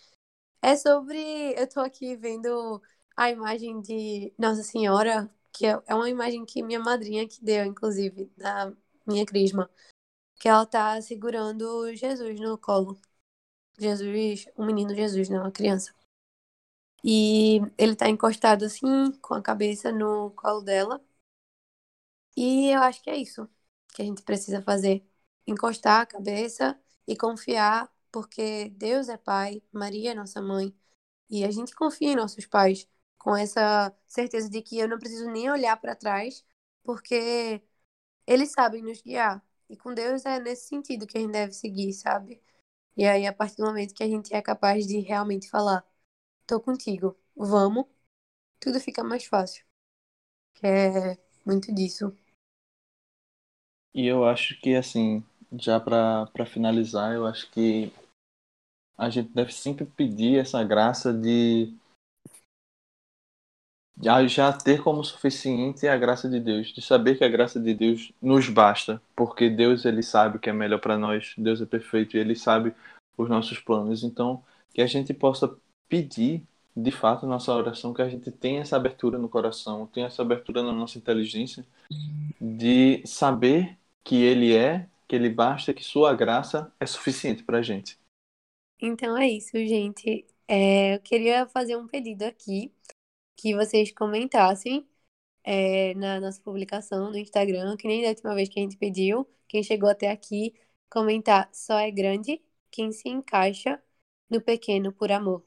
É 0.61 0.75
sobre. 0.77 1.17
Eu 1.57 1.67
tô 1.69 1.79
aqui 1.81 2.15
vendo 2.15 2.81
a 3.15 3.29
imagem 3.31 3.81
de 3.81 4.33
Nossa 4.37 4.63
Senhora, 4.63 5.29
que 5.51 5.65
é, 5.65 5.81
é 5.87 5.95
uma 5.95 6.09
imagem 6.09 6.45
que 6.45 6.63
minha 6.63 6.79
madrinha 6.79 7.27
que 7.27 7.43
deu, 7.43 7.65
inclusive, 7.65 8.31
da 8.37 8.73
minha 9.05 9.25
crisma. 9.25 9.69
Que 10.39 10.49
ela 10.49 10.65
tá 10.65 11.01
segurando 11.01 11.93
Jesus 11.95 12.39
no 12.39 12.57
colo. 12.57 12.99
Jesus, 13.79 14.47
um 14.57 14.65
menino 14.65 14.95
Jesus, 14.95 15.29
né? 15.29 15.39
Uma 15.39 15.51
criança. 15.51 15.93
E 17.03 17.59
ele 17.77 17.95
tá 17.95 18.09
encostado 18.09 18.65
assim, 18.65 19.11
com 19.21 19.33
a 19.33 19.41
cabeça 19.41 19.91
no 19.91 20.31
colo 20.31 20.61
dela. 20.61 21.01
E 22.35 22.69
eu 22.71 22.81
acho 22.81 23.01
que 23.03 23.09
é 23.09 23.17
isso 23.17 23.49
que 23.93 24.01
a 24.01 24.05
gente 24.05 24.21
precisa 24.23 24.61
fazer: 24.61 25.05
encostar 25.47 26.01
a 26.01 26.05
cabeça 26.05 26.79
e 27.07 27.15
confiar, 27.15 27.91
porque 28.11 28.69
Deus 28.71 29.09
é 29.09 29.17
Pai, 29.17 29.61
Maria 29.71 30.11
é 30.11 30.15
nossa 30.15 30.41
mãe, 30.41 30.73
e 31.29 31.43
a 31.45 31.51
gente 31.51 31.75
confia 31.75 32.11
em 32.13 32.15
nossos 32.15 32.45
pais 32.45 32.87
com 33.17 33.35
essa 33.37 33.95
certeza 34.07 34.49
de 34.49 34.61
que 34.61 34.77
eu 34.79 34.87
não 34.89 34.99
preciso 34.99 35.29
nem 35.31 35.49
olhar 35.51 35.77
para 35.79 35.95
trás, 35.95 36.45
porque 36.83 37.61
eles 38.27 38.51
sabem 38.51 38.81
nos 38.83 39.01
guiar. 39.01 39.43
E 39.69 39.77
com 39.77 39.93
Deus 39.93 40.25
é 40.25 40.39
nesse 40.39 40.67
sentido 40.67 41.07
que 41.07 41.17
a 41.17 41.21
gente 41.21 41.31
deve 41.31 41.53
seguir, 41.53 41.93
sabe? 41.93 42.41
E 42.97 43.05
aí, 43.07 43.27
a 43.27 43.33
partir 43.33 43.57
do 43.57 43.65
momento 43.65 43.93
que 43.95 44.03
a 44.03 44.07
gente 44.07 44.33
é 44.35 44.41
capaz 44.41 44.87
de 44.87 44.99
realmente 44.99 45.49
falar, 45.49 45.85
tô 46.47 46.59
contigo, 46.61 47.17
vamos, 47.35 47.85
tudo 48.59 48.79
fica 48.79 49.03
mais 49.03 49.25
fácil. 49.25 49.65
Que 50.55 50.67
é 50.67 51.17
muito 51.45 51.73
disso. 51.73 52.15
E 53.93 54.07
eu 54.07 54.25
acho 54.25 54.59
que, 54.59 54.75
assim, 54.75 55.23
já 55.53 55.79
para 55.79 56.45
finalizar, 56.45 57.13
eu 57.13 57.25
acho 57.25 57.49
que 57.51 57.91
a 58.97 59.09
gente 59.09 59.33
deve 59.33 59.51
sempre 59.51 59.85
pedir 59.85 60.37
essa 60.37 60.63
graça 60.63 61.13
de 61.13 61.73
já 64.27 64.51
ter 64.51 64.81
como 64.81 65.03
suficiente 65.03 65.87
a 65.87 65.97
graça 65.97 66.29
de 66.29 66.39
Deus, 66.39 66.67
de 66.67 66.81
saber 66.81 67.17
que 67.17 67.23
a 67.23 67.29
graça 67.29 67.59
de 67.59 67.73
Deus 67.73 68.11
nos 68.21 68.49
basta, 68.49 69.01
porque 69.15 69.49
Deus 69.49 69.85
ele 69.85 70.01
sabe 70.01 70.37
o 70.37 70.39
que 70.39 70.49
é 70.49 70.53
melhor 70.53 70.79
para 70.79 70.97
nós, 70.97 71.33
Deus 71.37 71.61
é 71.61 71.65
perfeito 71.65 72.15
e 72.15 72.19
ele 72.19 72.35
sabe 72.35 72.73
os 73.17 73.29
nossos 73.29 73.59
planos. 73.59 74.03
Então, 74.03 74.43
que 74.73 74.81
a 74.81 74.87
gente 74.87 75.13
possa 75.13 75.55
pedir 75.87 76.43
de 76.75 76.91
fato 76.91 77.27
nossa 77.27 77.53
oração, 77.53 77.93
que 77.93 78.01
a 78.01 78.09
gente 78.09 78.31
tenha 78.31 78.61
essa 78.61 78.77
abertura 78.77 79.17
no 79.17 79.27
coração, 79.27 79.87
tenha 79.87 80.07
essa 80.07 80.21
abertura 80.21 80.63
na 80.63 80.71
nossa 80.71 80.97
inteligência 80.97 81.65
de 82.39 83.05
saber 83.05 83.77
que 84.03 84.23
ele 84.23 84.55
é, 84.55 84.87
que 85.07 85.15
ele 85.15 85.29
basta, 85.29 85.73
que 85.73 85.83
sua 85.83 86.13
graça 86.15 86.73
é 86.79 86.85
suficiente 86.85 87.43
para 87.43 87.59
a 87.59 87.61
gente. 87.61 87.99
Então 88.81 89.17
é 89.17 89.27
isso, 89.29 89.51
gente. 89.57 90.25
É, 90.47 90.95
eu 90.95 91.01
queria 91.01 91.47
fazer 91.47 91.77
um 91.77 91.87
pedido 91.87 92.23
aqui 92.23 92.73
que 93.37 93.55
vocês 93.55 93.91
comentassem 93.93 94.87
é, 95.43 95.93
na 95.95 96.19
nossa 96.19 96.41
publicação 96.41 97.11
no 97.11 97.17
Instagram, 97.17 97.77
que 97.77 97.87
nem 97.87 98.03
da 98.03 98.09
última 98.09 98.35
vez 98.35 98.49
que 98.49 98.59
a 98.59 98.63
gente 98.63 98.77
pediu. 98.77 99.27
Quem 99.47 99.63
chegou 99.63 99.89
até 99.89 100.09
aqui, 100.11 100.53
comentar 100.89 101.49
só 101.53 101.77
é 101.79 101.91
grande 101.91 102.41
quem 102.71 102.91
se 102.91 103.09
encaixa 103.09 103.81
no 104.29 104.41
pequeno 104.41 104.93
por 104.93 105.11
amor. 105.11 105.45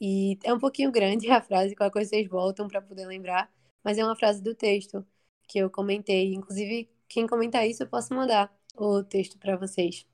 E 0.00 0.38
é 0.44 0.52
um 0.52 0.58
pouquinho 0.58 0.90
grande 0.92 1.28
a 1.30 1.40
frase, 1.42 1.74
qualquer 1.74 1.92
coisa 1.92 2.10
vocês 2.10 2.28
voltam 2.28 2.68
para 2.68 2.82
poder 2.82 3.06
lembrar, 3.06 3.50
mas 3.82 3.98
é 3.98 4.04
uma 4.04 4.16
frase 4.16 4.42
do 4.42 4.54
texto 4.54 5.06
que 5.48 5.58
eu 5.58 5.70
comentei. 5.70 6.34
Inclusive, 6.34 6.88
quem 7.08 7.26
comentar 7.26 7.66
isso, 7.66 7.82
eu 7.82 7.88
posso 7.88 8.14
mandar 8.14 8.52
o 8.76 9.02
texto 9.02 9.38
para 9.38 9.56
vocês. 9.56 10.06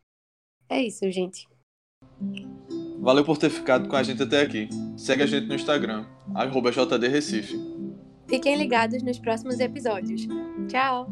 É 0.68 0.80
isso, 0.82 1.10
gente. 1.10 1.48
Valeu 3.00 3.24
por 3.24 3.38
ter 3.38 3.50
ficado 3.50 3.88
com 3.88 3.96
a 3.96 4.02
gente 4.02 4.22
até 4.22 4.42
aqui. 4.42 4.68
Segue 4.96 5.22
a 5.22 5.26
gente 5.26 5.46
no 5.46 5.54
Instagram, 5.54 6.06
JDRecife. 6.70 7.58
Fiquem 8.28 8.56
ligados 8.56 9.02
nos 9.02 9.18
próximos 9.18 9.58
episódios. 9.58 10.26
Tchau! 10.68 11.08